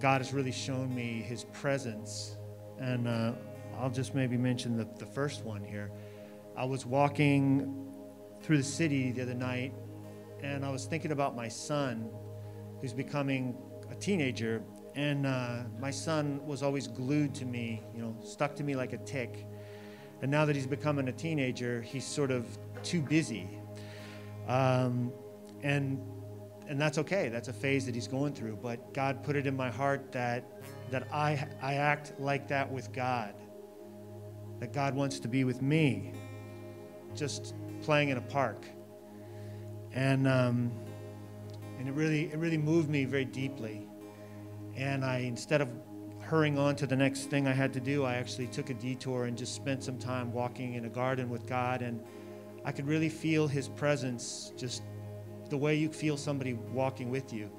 [0.00, 2.36] god has really shown me his presence.
[2.80, 3.32] And uh,
[3.78, 5.90] i'll just maybe mention the, the first one here.
[6.56, 7.86] I was walking
[8.42, 9.72] through the city the other night
[10.42, 12.10] and i was thinking about my son
[12.80, 13.56] who's becoming
[13.90, 14.62] a teenager.
[14.94, 18.92] And uh, my son was always glued to me you know stuck to me like
[18.92, 19.46] a tick.
[20.22, 23.57] And now that he's becoming a teenager he's sort of too busy
[24.48, 25.12] um,
[25.62, 26.00] and
[26.66, 27.28] and that's okay.
[27.28, 28.58] That's a phase that he's going through.
[28.62, 30.44] But God put it in my heart that
[30.90, 33.34] that I I act like that with God.
[34.60, 36.12] That God wants to be with me,
[37.14, 38.66] just playing in a park.
[39.92, 40.72] And um,
[41.78, 43.86] and it really it really moved me very deeply.
[44.76, 45.68] And I instead of
[46.20, 49.24] hurrying on to the next thing I had to do, I actually took a detour
[49.24, 52.02] and just spent some time walking in a garden with God and
[52.64, 54.82] I could really feel his presence just
[55.48, 57.50] the way you feel somebody walking with you.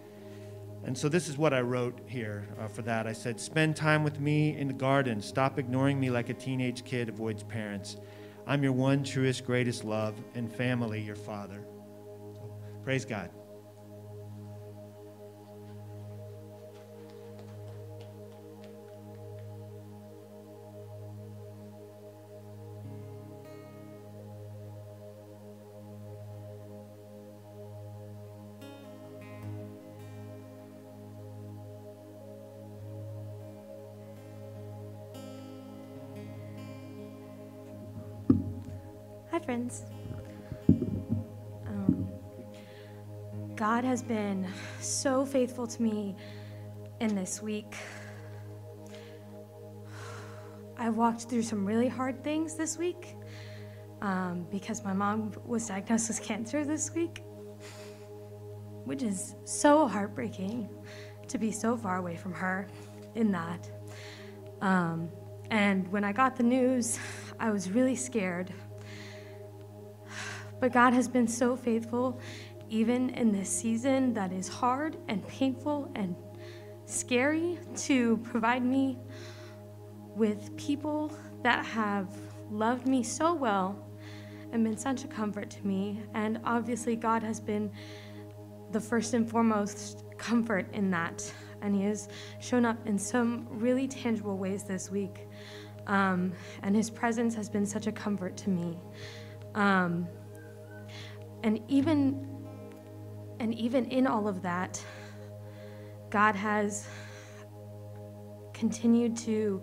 [0.83, 3.05] And so this is what I wrote here uh, for that.
[3.05, 5.21] I said, Spend time with me in the garden.
[5.21, 7.97] Stop ignoring me like a teenage kid avoids parents.
[8.47, 11.61] I'm your one truest, greatest love and family, your father.
[12.83, 13.29] Praise God.
[39.39, 39.83] Hi, friends.
[40.67, 42.09] Um,
[43.55, 44.45] God has been
[44.81, 46.17] so faithful to me
[46.99, 47.73] in this week.
[50.77, 53.15] I walked through some really hard things this week
[54.01, 57.23] um, because my mom was diagnosed with cancer this week,
[58.83, 60.67] which is so heartbreaking
[61.29, 62.67] to be so far away from her
[63.15, 63.69] in that.
[64.59, 65.09] Um,
[65.49, 66.99] and when I got the news,
[67.39, 68.53] I was really scared.
[70.59, 72.19] But God has been so faithful,
[72.69, 76.15] even in this season that is hard and painful and
[76.85, 78.97] scary, to provide me
[80.15, 82.09] with people that have
[82.51, 83.85] loved me so well
[84.51, 86.01] and been such a comfort to me.
[86.13, 87.71] And obviously, God has been
[88.71, 91.31] the first and foremost comfort in that.
[91.61, 95.27] And He has shown up in some really tangible ways this week.
[95.87, 96.33] Um,
[96.63, 98.77] and His presence has been such a comfort to me.
[99.55, 100.07] Um,
[101.43, 102.25] and even
[103.39, 104.83] and even in all of that,
[106.09, 106.87] God has
[108.53, 109.61] continued to,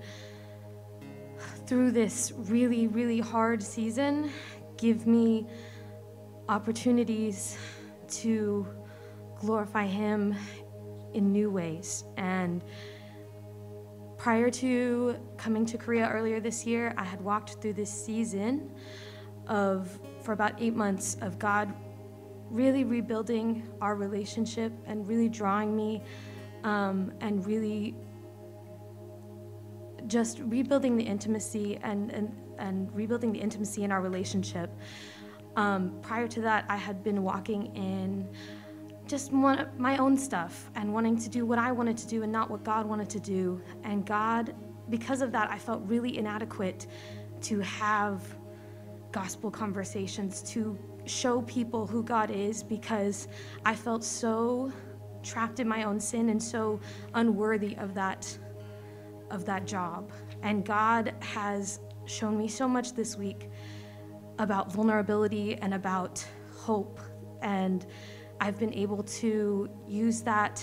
[1.66, 4.30] through this really, really hard season,
[4.78, 5.46] give me
[6.48, 7.58] opportunities
[8.08, 8.66] to
[9.38, 10.34] glorify Him
[11.12, 12.04] in new ways.
[12.16, 12.64] And
[14.16, 18.72] prior to coming to Korea earlier this year, I had walked through this season
[19.46, 21.72] of, for about eight months, of God
[22.50, 26.02] really rebuilding our relationship and really drawing me
[26.64, 27.94] um, and really
[30.08, 34.68] just rebuilding the intimacy and, and, and rebuilding the intimacy in our relationship.
[35.54, 38.28] Um, prior to that, I had been walking in
[39.06, 42.32] just one, my own stuff and wanting to do what I wanted to do and
[42.32, 43.62] not what God wanted to do.
[43.84, 44.54] And God,
[44.90, 46.88] because of that, I felt really inadequate
[47.42, 48.22] to have
[49.12, 53.28] gospel conversations, to show people who God is because
[53.64, 54.72] I felt so
[55.22, 56.80] trapped in my own sin and so
[57.14, 58.38] unworthy of that
[59.30, 60.12] of that job.
[60.42, 63.50] And God has shown me so much this week
[64.38, 67.00] about vulnerability and about hope
[67.42, 67.86] and
[68.40, 70.62] I've been able to use that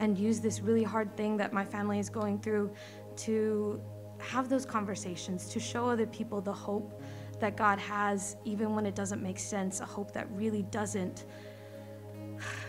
[0.00, 2.72] and use this really hard thing that my family is going through
[3.16, 3.80] to
[4.18, 7.00] have those conversations, to show other people the hope
[7.40, 11.24] that God has, even when it doesn't make sense, a hope that really doesn't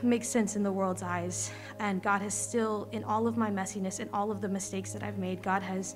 [0.01, 1.51] make sense in the world's eyes.
[1.79, 5.03] And God has still, in all of my messiness and all of the mistakes that
[5.03, 5.95] I've made, God has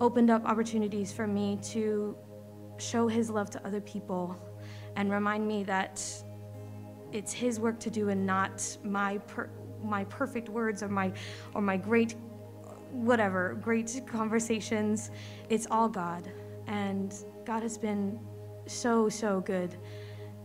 [0.00, 2.16] opened up opportunities for me to
[2.78, 4.36] show His love to other people
[4.96, 6.02] and remind me that
[7.12, 9.50] it's His work to do and not my per-
[9.82, 11.12] my perfect words or my
[11.54, 12.14] or my great
[12.90, 15.10] whatever great conversations.
[15.48, 16.30] It's all God,
[16.66, 17.14] and
[17.44, 18.18] God has been
[18.66, 19.76] so, so good,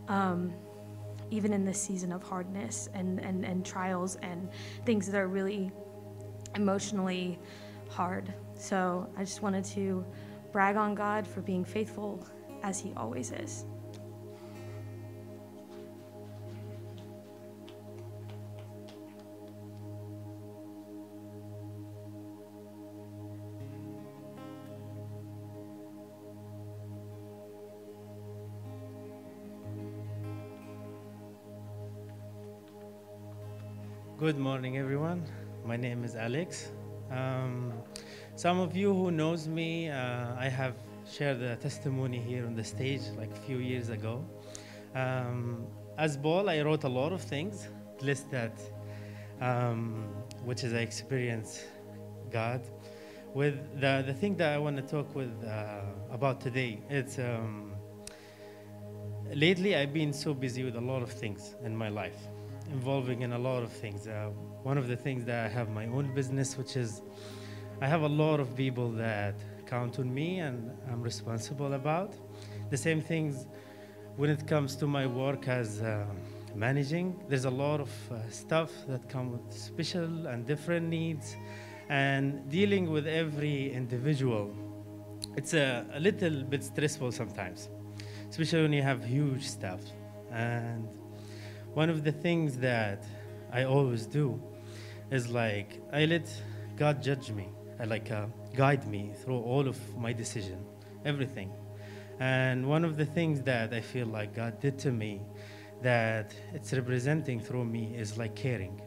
[0.08, 0.54] um,
[1.30, 4.50] even in this season of hardness and, and, and trials and
[4.86, 5.72] things that are really
[6.56, 7.39] emotionally
[7.89, 8.34] hard.
[8.56, 10.06] So I just wanted to
[10.52, 12.26] brag on God for being faithful
[12.64, 13.66] as He always is.
[34.20, 35.24] Good morning, everyone.
[35.63, 36.72] My name is Alex.
[37.11, 37.72] Um,
[38.36, 40.74] some of you who knows me, uh, I have
[41.07, 44.26] shared a testimony here on the stage like a few years ago.
[44.95, 45.68] Um,
[45.99, 47.68] as Paul, I wrote a lot of things,
[48.01, 48.59] list that,
[49.39, 50.07] um,
[50.43, 51.63] which is I experience
[52.32, 52.61] God.
[53.36, 57.72] With the, the thing that I want to talk with uh, about today, it's um,
[59.32, 62.18] lately I've been so busy with a lot of things in my life
[62.72, 64.07] involving in a lot of things.
[64.07, 64.30] Uh,
[64.63, 67.01] one of the things that I have my own business, which is
[67.82, 72.15] I have a lot of people that count on me and I'm responsible about.
[72.70, 73.47] The same things
[74.15, 76.05] when it comes to my work as uh,
[76.55, 77.20] managing.
[77.30, 81.36] There's a lot of uh, stuff that come with special and different needs,
[81.89, 84.53] and dealing with every individual.
[85.36, 87.70] It's a, a little bit stressful sometimes,
[88.30, 89.82] especially when you have huge stuff
[90.32, 90.88] and
[91.78, 93.03] one of the things that
[93.53, 94.41] I always do
[95.11, 96.28] is like I let
[96.75, 97.49] God judge me.
[97.80, 98.25] I like uh,
[98.55, 100.65] guide me through all of my decision,
[101.05, 101.51] everything.
[102.19, 105.21] And one of the things that I feel like God did to me
[105.84, 108.82] that it's representing through me is like caring.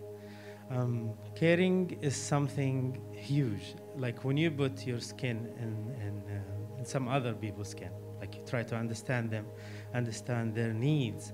[0.68, 3.76] Um, caring is something huge.
[3.97, 5.70] Like when you put your skin in,
[6.05, 9.47] in, uh, in some other people's skin, like you try to understand them,
[9.95, 11.32] understand their needs,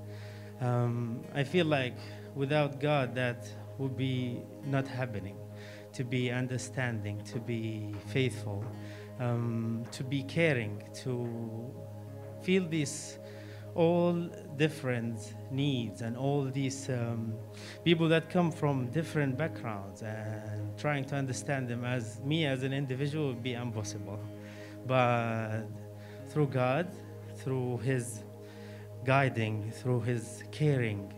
[0.61, 1.97] um, I feel like
[2.35, 3.47] without God, that
[3.79, 5.37] would be not happening.
[5.95, 8.63] To be understanding, to be faithful,
[9.19, 11.73] um, to be caring, to
[12.43, 13.19] feel these
[13.75, 14.15] all
[14.57, 17.35] different needs and all these um,
[17.85, 22.73] people that come from different backgrounds and trying to understand them as me as an
[22.73, 24.19] individual would be impossible.
[24.87, 25.65] But
[26.31, 26.89] through God,
[27.37, 28.23] through His
[29.07, 31.13] guiding, through his caring.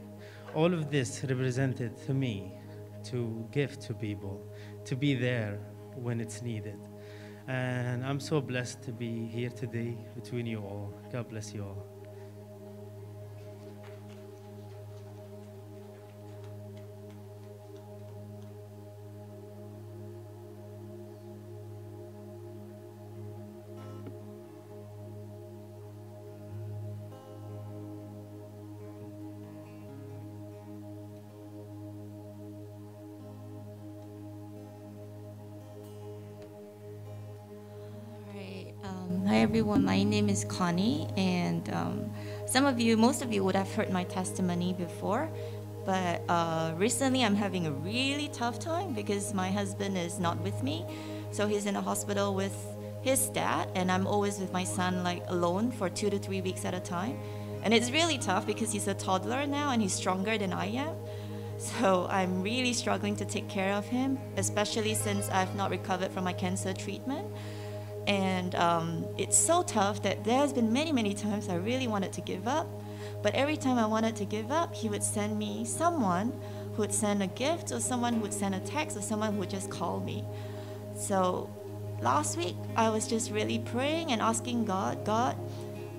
[0.55, 2.53] All of this represented to me
[3.05, 4.47] to give to people,
[4.85, 5.59] to be there
[5.95, 6.79] when it's needed.
[7.49, 10.93] And I'm so blessed to be here today between you all.
[11.11, 11.98] God bless you all.
[39.39, 42.11] Hi everyone, my name is Connie, and um,
[42.49, 45.31] some of you, most of you would have heard my testimony before,
[45.87, 50.61] but uh, recently I'm having a really tough time because my husband is not with
[50.65, 50.85] me.
[51.31, 52.53] So he's in a hospital with
[53.03, 56.65] his dad, and I'm always with my son, like alone for two to three weeks
[56.65, 57.17] at a time.
[57.63, 60.97] And it's really tough because he's a toddler now and he's stronger than I am.
[61.59, 66.25] So I'm really struggling to take care of him, especially since I've not recovered from
[66.25, 67.29] my cancer treatment.
[68.09, 72.23] And um, it's so tough that there's been many, many times I really wanted to
[72.23, 72.67] give up.
[73.23, 76.33] But every time I wanted to give up, he would send me someone
[76.73, 79.41] who would send a gift, or someone who would send a text, or someone who
[79.41, 80.25] would just call me.
[80.97, 81.51] So
[82.01, 85.37] last week, I was just really praying and asking God, God,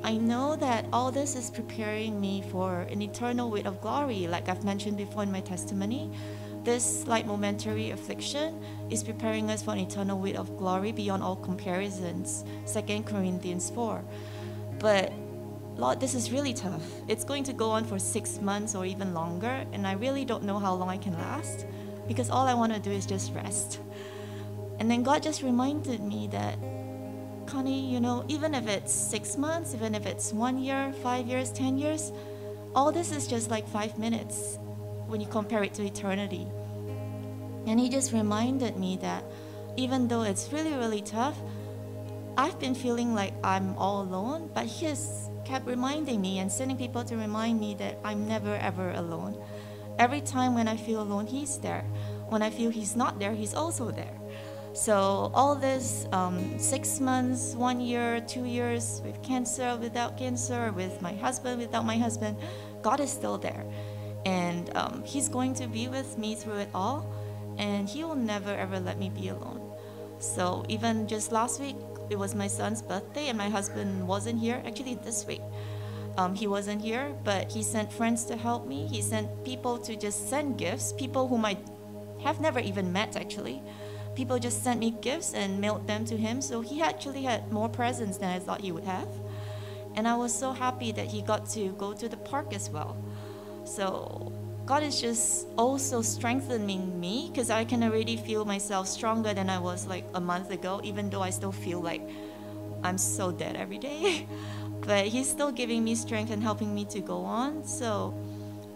[0.02, 4.50] I know that all this is preparing me for an eternal weight of glory, like
[4.50, 6.10] I've mentioned before in my testimony.
[6.64, 11.38] This slight momentary affliction is preparing us for an eternal weight of glory beyond all
[11.38, 12.44] comparisons.
[12.72, 14.04] 2 Corinthians 4.
[14.78, 15.14] But
[15.78, 16.84] Lord, this is really tough.
[17.08, 20.44] It's going to go on for six months or even longer, and I really don't
[20.44, 21.66] know how long I can last
[22.06, 23.80] because all I want to do is just rest.
[24.80, 26.58] And then God just reminded me that
[27.46, 31.52] Connie, you know, even if it's six months, even if it's one year, five years,
[31.52, 32.12] ten years,
[32.76, 34.58] all this is just like five minutes
[35.10, 36.48] when you compare it to eternity.
[37.68, 39.24] And he just reminded me that
[39.76, 41.38] even though it's really, really tough,
[42.38, 46.78] I've been feeling like I'm all alone, but he has kept reminding me and sending
[46.78, 49.36] people to remind me that I'm never ever alone.
[49.98, 51.84] Every time when I feel alone, he's there.
[52.30, 54.16] When I feel he's not there, he's also there.
[54.74, 61.02] So all this um, six months, one year, two years with cancer, without cancer, with
[61.02, 62.38] my husband, without my husband,
[62.82, 63.66] God is still there,
[64.26, 67.14] and um, He's going to be with me through it all,
[67.58, 69.62] and He will never ever let me be alone.
[70.20, 71.76] So even just last week,
[72.10, 74.62] it was my son's birthday, and my husband wasn't here.
[74.66, 75.42] Actually, this week.
[76.18, 78.88] Um, he wasn't here, but he sent friends to help me.
[78.88, 81.58] He sent people to just send gifts, people whom I
[82.22, 83.64] have never even met actually
[84.20, 86.42] people just sent me gifts and mailed them to him.
[86.42, 89.08] So he actually had more presents than I thought he would have.
[89.96, 92.98] And I was so happy that he got to go to the park as well.
[93.70, 94.32] So
[94.66, 99.60] God is just also strengthening me because I can already feel myself stronger than I
[99.60, 102.02] was like a month ago, even though I still feel like
[102.84, 104.28] I'm so dead every day.
[104.82, 107.64] but He's still giving me strength and helping me to go on.
[107.64, 108.14] So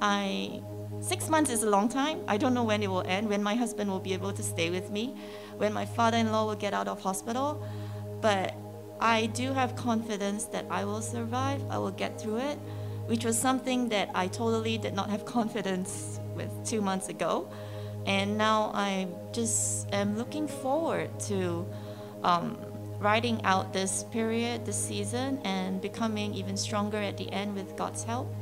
[0.01, 0.61] I
[1.01, 2.21] Six months is a long time.
[2.29, 4.69] I don't know when it will end, when my husband will be able to stay
[4.69, 5.13] with me,
[5.57, 7.61] when my father in law will get out of hospital.
[8.21, 8.55] But
[9.01, 12.57] I do have confidence that I will survive, I will get through it,
[13.07, 17.49] which was something that I totally did not have confidence with two months ago.
[18.05, 21.65] And now I just am looking forward to
[22.23, 22.57] um,
[22.99, 28.03] riding out this period, this season, and becoming even stronger at the end with God's
[28.03, 28.33] help.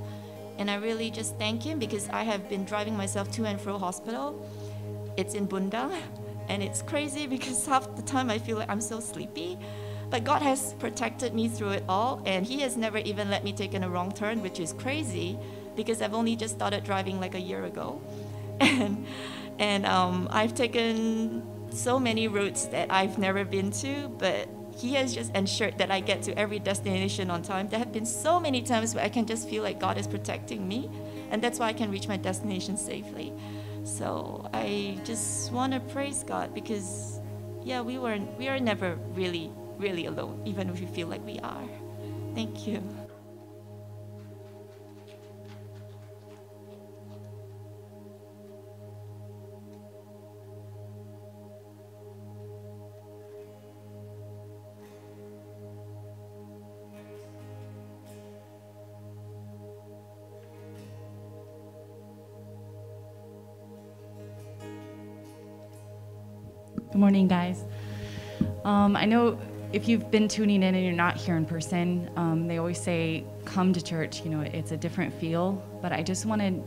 [0.57, 3.77] And I really just thank him because I have been driving myself to and fro
[3.77, 4.45] hospital.
[5.17, 5.99] It's in Bundang,
[6.49, 9.57] and it's crazy because half the time I feel like I'm so sleepy.
[10.11, 13.53] But God has protected me through it all, and He has never even let me
[13.53, 15.39] take in a wrong turn, which is crazy
[15.75, 18.01] because I've only just started driving like a year ago.
[18.61, 19.07] And,
[19.57, 24.47] and um, I've taken so many routes that I've never been to, but
[24.77, 27.67] he has just ensured that I get to every destination on time.
[27.69, 30.67] There have been so many times where I can just feel like God is protecting
[30.67, 30.89] me,
[31.31, 33.33] and that's why I can reach my destination safely.
[33.83, 37.19] So I just want to praise God because,
[37.63, 39.51] yeah, we were we are never really
[39.81, 41.67] really alone, even if we feel like we are.
[42.35, 42.81] Thank you.
[66.91, 67.63] Good morning, guys.
[68.63, 69.39] Um, I know
[69.73, 73.23] if you've been tuning in and you're not here in person, um, they always say,
[73.45, 74.23] come to church.
[74.23, 75.53] You know, it's a different feel.
[75.81, 76.61] But I just wanted,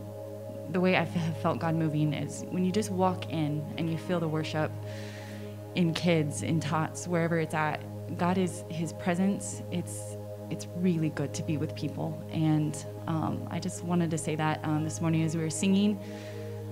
[0.71, 3.99] the way I have felt God moving is when you just walk in and you
[3.99, 4.71] feel the worship
[5.75, 7.81] in kids, in tots, wherever it's at,
[8.17, 9.63] God is His presence.
[9.71, 10.17] It's
[10.51, 14.61] it's really good to be with people, and um, I just wanted to say that
[14.63, 15.99] um, this morning as we were singing.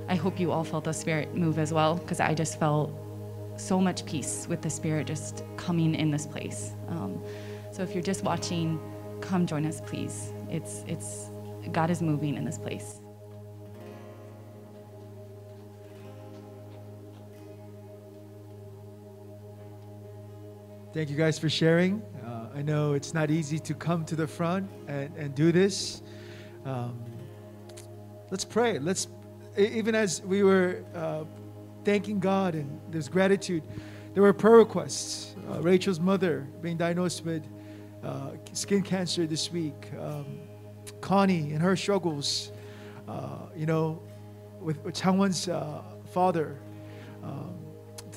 [0.09, 2.91] I hope you all felt the Spirit move as well, because I just felt
[3.57, 6.73] so much peace with the Spirit just coming in this place.
[6.89, 7.23] Um,
[7.71, 8.81] so if you're just watching,
[9.21, 10.33] come join us, please.
[10.51, 11.31] It's, it's,
[11.71, 13.01] God is moving in this place.
[20.93, 22.03] Thank you guys for sharing.
[22.23, 26.03] Uh, I know it's not easy to come to the front and, and do this.
[26.67, 27.03] Um,
[28.31, 28.79] let's pray.
[28.79, 29.09] Let's,
[29.57, 31.25] even as we were uh,
[31.85, 33.63] thanking God and there's gratitude,
[34.15, 35.35] there were prayer requests.
[35.51, 37.43] Uh, Rachel's mother being diagnosed with
[38.05, 39.91] uh, skin cancer this week.
[40.01, 40.41] Um,
[41.01, 42.53] Connie and her struggles,
[43.09, 44.03] uh, you know,
[44.61, 46.59] with, with Changwon's uh, father.
[47.23, 47.59] Um,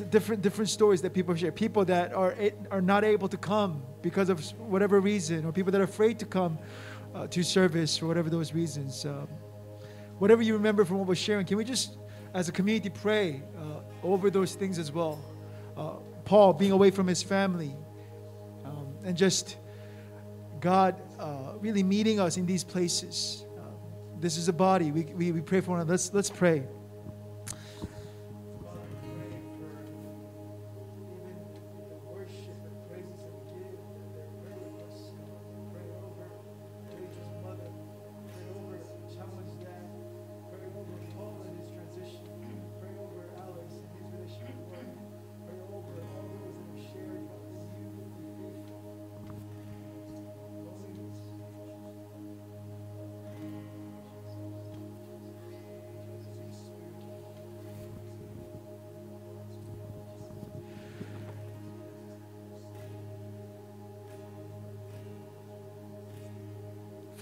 [0.09, 1.51] different different stories that people share.
[1.51, 2.35] People that are
[2.69, 6.25] are not able to come because of whatever reason, or people that are afraid to
[6.25, 6.57] come
[7.13, 9.05] uh, to service for whatever those reasons.
[9.05, 9.27] Um,
[10.19, 11.97] whatever you remember from what we're sharing, can we just,
[12.35, 15.17] as a community, pray uh, over those things as well?
[15.77, 15.93] Uh,
[16.25, 17.73] Paul being away from his family,
[18.65, 19.55] um, and just
[20.59, 23.45] God uh, really meeting us in these places.
[23.57, 24.91] Um, this is a body.
[24.91, 25.93] We, we, we pray for one another.
[25.93, 26.63] Let's, let's pray.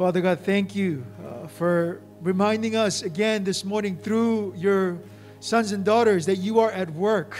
[0.04, 5.00] Father God, thank you uh, for reminding us again this morning through your
[5.40, 7.38] sons and daughters that you are at work.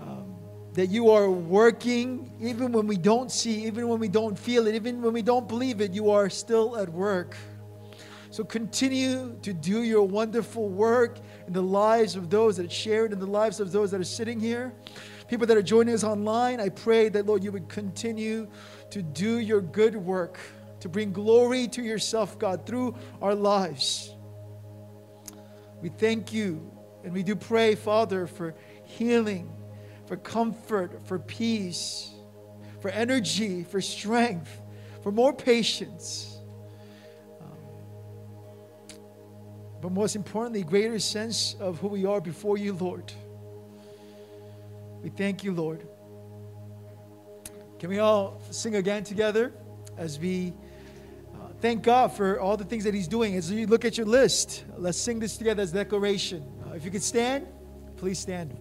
[0.00, 0.36] Um,
[0.74, 4.76] that you are working even when we don't see, even when we don't feel it,
[4.76, 7.36] even when we don't believe it, you are still at work.
[8.30, 11.18] So continue to do your wonderful work
[11.48, 14.38] in the lives of those that shared, in the lives of those that are sitting
[14.38, 14.72] here.
[15.26, 18.46] People that are joining us online, I pray that, Lord, you would continue
[18.90, 20.38] to do your good work,
[20.80, 24.14] to bring glory to yourself, God, through our lives.
[25.80, 26.70] We thank you
[27.04, 28.54] and we do pray, Father, for
[28.84, 29.48] healing,
[30.06, 32.10] for comfort, for peace,
[32.80, 34.60] for energy, for strength,
[35.02, 36.38] for more patience.
[37.40, 37.58] Um,
[39.80, 43.12] but most importantly, greater sense of who we are before you, Lord.
[45.02, 45.86] We thank you, Lord.
[47.78, 49.52] Can we all sing again together
[49.96, 50.54] as we
[51.66, 53.34] thank God for all the things that He's doing?
[53.34, 56.44] As you look at your list, let's sing this together as a declaration.
[56.64, 57.44] Uh, if you could stand,
[57.96, 58.56] please stand.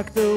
[0.00, 0.29] Dance like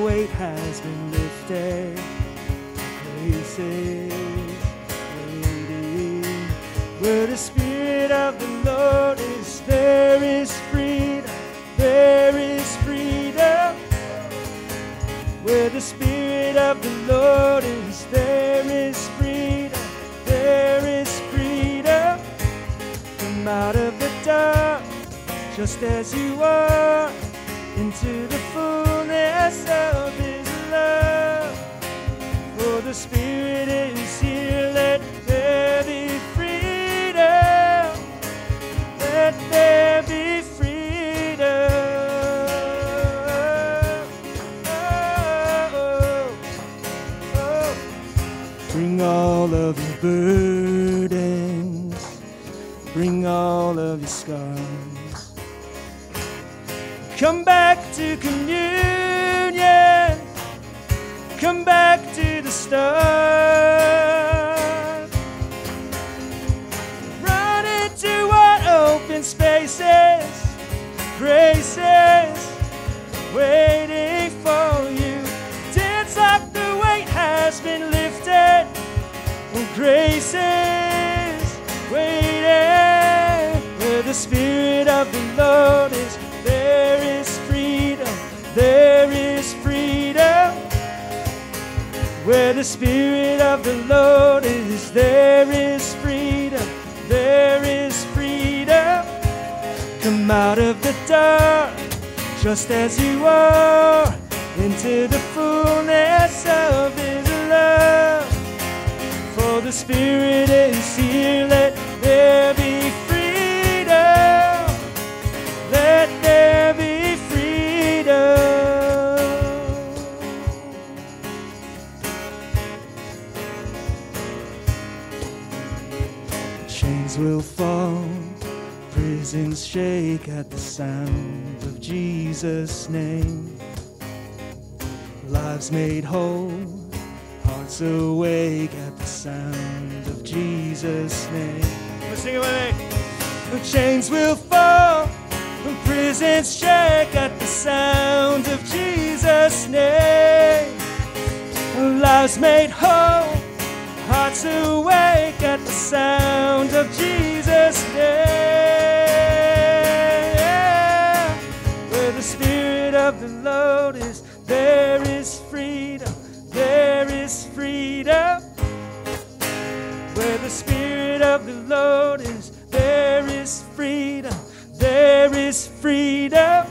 [170.44, 174.36] the Spirit of the Lord is, there is freedom,
[174.74, 176.68] there is freedom.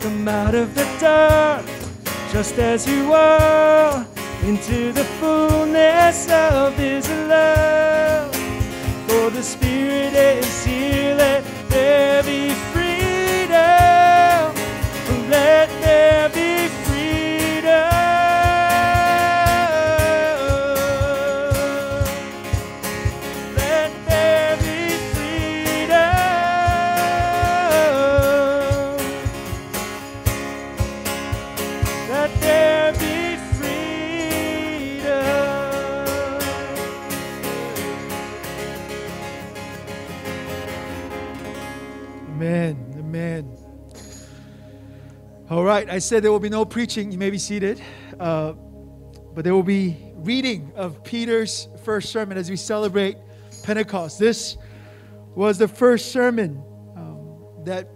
[0.00, 1.66] Come out of the dark,
[2.32, 4.06] just as you are,
[4.44, 8.34] into the fullness of His love.
[9.06, 11.39] For the Spirit is here,
[45.86, 45.94] right.
[45.94, 47.10] I said there will be no preaching.
[47.10, 47.80] You may be seated.
[48.18, 48.52] Uh,
[49.34, 53.16] but there will be reading of Peter's first sermon as we celebrate
[53.62, 54.18] Pentecost.
[54.18, 54.56] This
[55.34, 56.62] was the first sermon
[56.96, 57.88] um, that,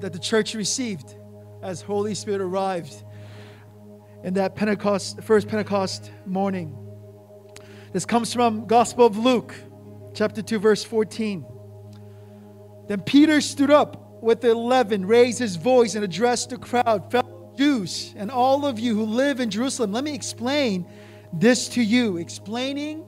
[0.00, 1.14] that the church received
[1.62, 3.04] as Holy Spirit arrived
[4.24, 6.76] in that Pentecost, first Pentecost morning.
[7.92, 9.54] This comes from Gospel of Luke,
[10.14, 11.44] chapter 2, verse 14.
[12.88, 17.52] Then Peter stood up with the eleven, raised his voice, and addressed the crowd, fellow
[17.56, 19.92] Jews, and all of you who live in Jerusalem.
[19.92, 20.86] Let me explain
[21.32, 22.16] this to you.
[22.16, 23.04] Explaining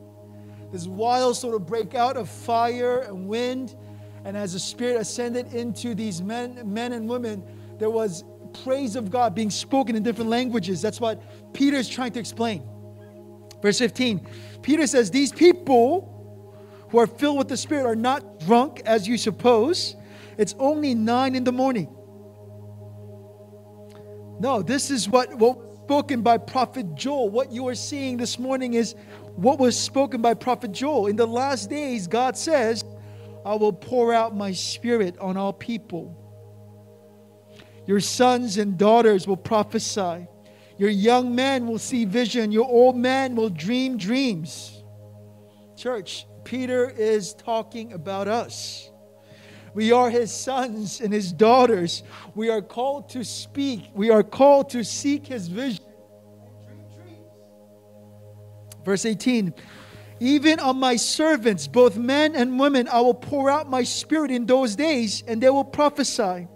[0.72, 3.76] this wild sort of breakout of fire and wind,
[4.24, 7.42] and as the Spirit ascended into these men, men and women,
[7.78, 8.24] there was
[8.64, 10.82] praise of God being spoken in different languages.
[10.82, 12.62] That's what Peter is trying to explain.
[13.60, 14.26] Verse 15,
[14.62, 16.08] Peter says, These people
[16.90, 19.96] who are filled with the Spirit are not drunk as you suppose.
[20.38, 21.88] It's only nine in the morning.
[24.40, 27.28] No, this is what, what was spoken by Prophet Joel.
[27.28, 28.94] What you are seeing this morning is
[29.36, 31.06] what was spoken by Prophet Joel.
[31.06, 32.84] In the last days, God says,
[33.44, 36.18] I will pour out my spirit on all people.
[37.86, 40.26] Your sons and daughters will prophesy.
[40.78, 42.52] Your young men will see vision.
[42.52, 44.82] Your old men will dream dreams.
[45.76, 48.91] Church, Peter is talking about us.
[49.74, 52.02] We are his sons and his daughters.
[52.34, 53.90] We are called to speak.
[53.94, 55.84] We are called to seek his vision.
[58.84, 59.54] Verse 18
[60.20, 64.46] Even on my servants, both men and women, I will pour out my spirit in
[64.46, 66.48] those days, and they will prophesy.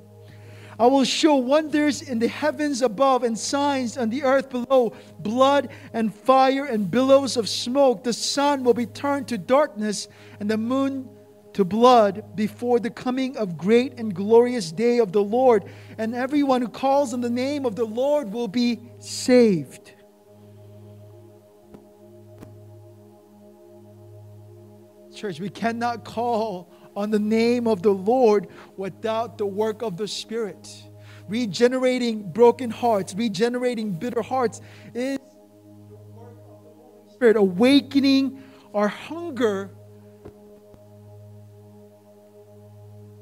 [0.78, 5.70] I will show wonders in the heavens above and signs on the earth below blood
[5.94, 8.04] and fire and billows of smoke.
[8.04, 10.06] The sun will be turned to darkness
[10.38, 11.08] and the moon
[11.56, 15.64] to blood before the coming of great and glorious day of the Lord.
[15.96, 19.94] And everyone who calls on the name of the Lord will be saved.
[25.14, 30.06] Church, we cannot call on the name of the Lord without the work of the
[30.06, 30.68] Spirit.
[31.26, 34.60] Regenerating broken hearts, regenerating bitter hearts
[34.92, 35.16] is
[35.88, 38.42] the work of the Holy Spirit, awakening
[38.74, 39.70] our hunger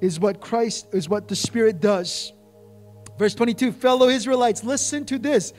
[0.05, 2.35] is what Christ is what the Spirit does.
[3.19, 5.55] Verse 22 Fellow Israelites, listen to this.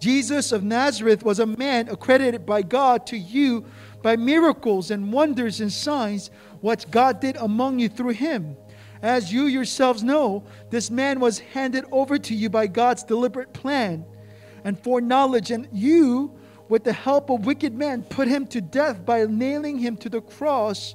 [0.00, 3.66] Jesus of Nazareth was a man accredited by God to you
[4.02, 6.30] by miracles and wonders and signs,
[6.62, 8.56] what God did among you through him.
[9.02, 14.06] As you yourselves know, this man was handed over to you by God's deliberate plan
[14.64, 16.38] and foreknowledge, and you
[16.70, 20.20] with the help of wicked men, put him to death by nailing him to the
[20.22, 20.94] cross.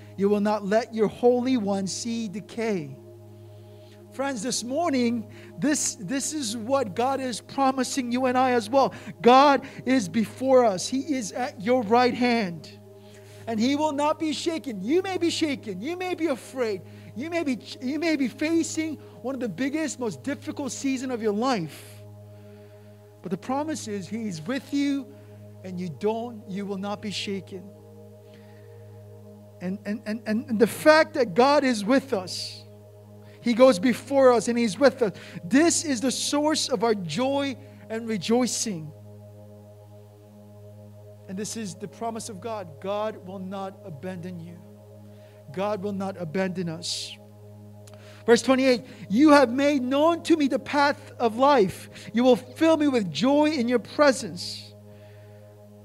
[0.21, 2.95] You will not let your Holy One see decay.
[4.13, 8.93] Friends, this morning, this, this is what God is promising you and I as well.
[9.23, 12.69] God is before us, He is at your right hand,
[13.47, 14.83] and He will not be shaken.
[14.83, 16.83] You may be shaken, you may be afraid,
[17.15, 21.23] you may be, you may be facing one of the biggest, most difficult season of
[21.23, 21.83] your life.
[23.23, 25.07] But the promise is He's with you,
[25.63, 27.63] and you don't, you will not be shaken.
[29.61, 32.63] And, and, and, and the fact that God is with us,
[33.41, 35.13] He goes before us and He's with us.
[35.43, 37.55] This is the source of our joy
[37.89, 38.91] and rejoicing.
[41.29, 44.59] And this is the promise of God God will not abandon you,
[45.53, 47.15] God will not abandon us.
[48.25, 52.09] Verse 28 You have made known to me the path of life.
[52.13, 54.70] You will fill me with joy in your presence.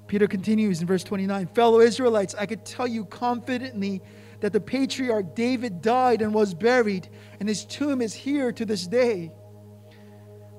[0.06, 4.02] Peter continues in verse 29 Fellow Israelites, I could tell you confidently
[4.40, 7.08] that the patriarch David died and was buried,
[7.40, 9.32] and his tomb is here to this day.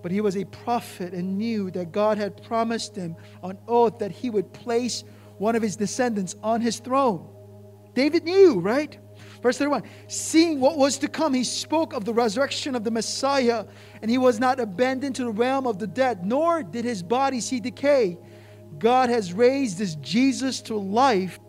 [0.02, 4.12] But he was a prophet and knew that God had promised him on oath that
[4.12, 5.04] he would place
[5.38, 7.30] one of his descendants on his throne.
[7.94, 8.98] David knew, right?
[9.42, 13.66] Verse 31 Seeing what was to come, he spoke of the resurrection of the Messiah,
[14.02, 17.40] and he was not abandoned to the realm of the dead, nor did his body
[17.40, 18.18] see decay.
[18.78, 21.40] God has raised this Jesus to life,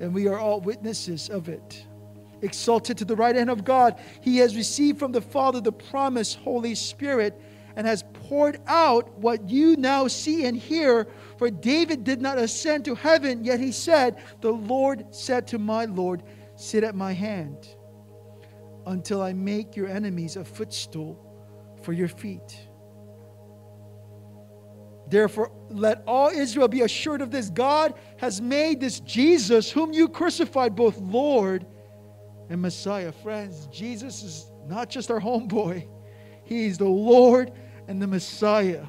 [0.00, 1.86] and we are all witnesses of it.
[2.42, 6.38] Exalted to the right hand of God, he has received from the Father the promised
[6.38, 7.40] Holy Spirit
[7.76, 11.06] and has poured out what you now see and hear.
[11.38, 15.86] For David did not ascend to heaven, yet he said, The Lord said to my
[15.86, 16.22] Lord,
[16.56, 17.68] Sit at my hand
[18.86, 21.18] until I make your enemies a footstool
[21.82, 22.68] for your feet.
[25.12, 30.08] Therefore, let all Israel be assured of this God has made this Jesus, whom you
[30.08, 31.66] crucified, both Lord
[32.48, 33.12] and Messiah.
[33.12, 35.86] Friends, Jesus is not just our homeboy,
[36.44, 37.52] He's the Lord
[37.88, 38.86] and the Messiah.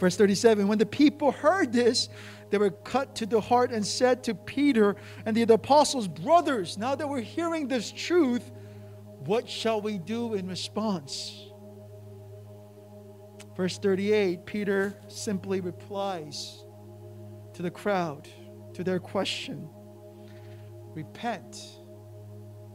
[0.00, 2.08] Verse 37 When the people heard this,
[2.50, 4.96] they were cut to the heart and said to Peter
[5.26, 8.50] and the apostles, Brothers, now that we're hearing this truth,
[9.20, 11.43] what shall we do in response?
[13.56, 16.64] Verse 38, Peter simply replies
[17.54, 18.28] to the crowd,
[18.74, 19.68] to their question
[20.94, 21.56] Repent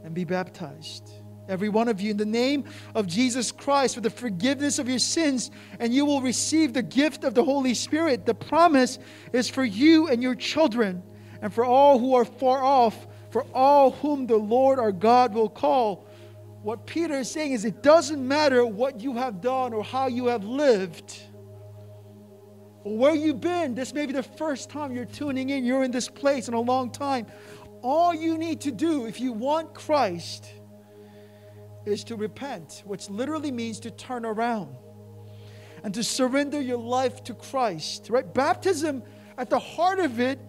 [0.04, 1.10] and be baptized.
[1.48, 5.00] Every one of you, in the name of Jesus Christ, for the forgiveness of your
[5.00, 8.26] sins, and you will receive the gift of the Holy Spirit.
[8.26, 9.00] The promise
[9.34, 11.02] is for you and your children,
[11.42, 15.50] and for all who are far off, for all whom the Lord our God will
[15.50, 16.09] call
[16.62, 20.28] what Peter is saying is it doesn't matter what you have done or how you
[20.28, 21.18] have lived
[22.84, 23.76] or where you've been.
[23.76, 26.60] This may be the first time you're tuning in, you're in this place in a
[26.60, 27.28] long time.
[27.82, 30.52] All you need to do if you want Christ
[31.86, 34.76] is to repent, which literally means to turn around
[35.84, 38.34] and to surrender your life to Christ, right?
[38.34, 39.02] Baptism,
[39.38, 40.40] at the heart of it,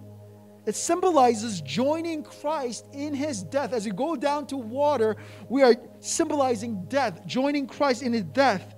[0.70, 3.72] it symbolizes joining Christ in his death.
[3.72, 5.16] As we go down to water,
[5.48, 8.76] we are symbolizing death, joining Christ in his death.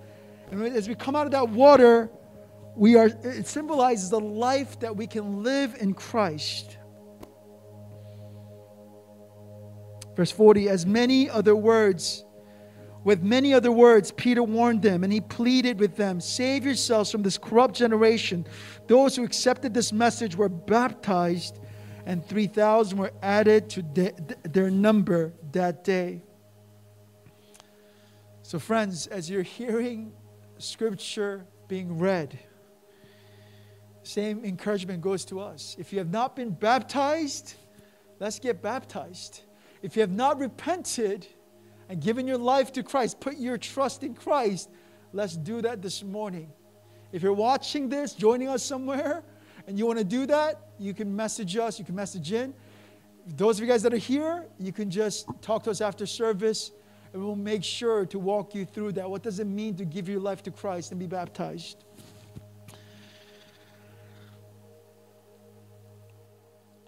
[0.51, 2.11] And as we come out of that water,
[2.75, 6.79] we are it symbolizes the life that we can live in Christ.
[10.17, 12.25] Verse 40, as many other words,
[13.05, 17.23] with many other words, Peter warned them and he pleaded with them Save yourselves from
[17.23, 18.47] this corrupt generation.
[18.87, 21.59] Those who accepted this message were baptized
[22.07, 24.13] and 3,000 were added to de-
[24.43, 26.23] their number that day.
[28.43, 30.13] So, friends, as you're hearing
[30.59, 32.39] scripture being read,
[34.03, 35.77] same encouragement goes to us.
[35.79, 37.55] If you have not been baptized,
[38.19, 39.43] let's get baptized.
[39.81, 41.27] If you have not repented
[41.89, 44.71] and given your life to Christ, put your trust in Christ,
[45.13, 46.53] let's do that this morning.
[47.13, 49.23] If you're watching this, joining us somewhere,
[49.67, 52.55] and you want to do that, you can message us, you can message in.
[53.27, 56.73] Those of you guys that are here, you can just talk to us after service,
[57.13, 59.09] and we'll make sure to walk you through that.
[59.09, 61.85] What does it mean to give your life to Christ and be baptized?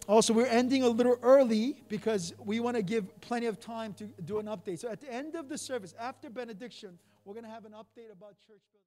[0.06, 4.05] Also, we're ending a little early because we want to give plenty of time to
[4.24, 4.80] do an update.
[4.80, 8.12] So, at the end of the service, after benediction, we're going to have an update
[8.12, 8.60] about church.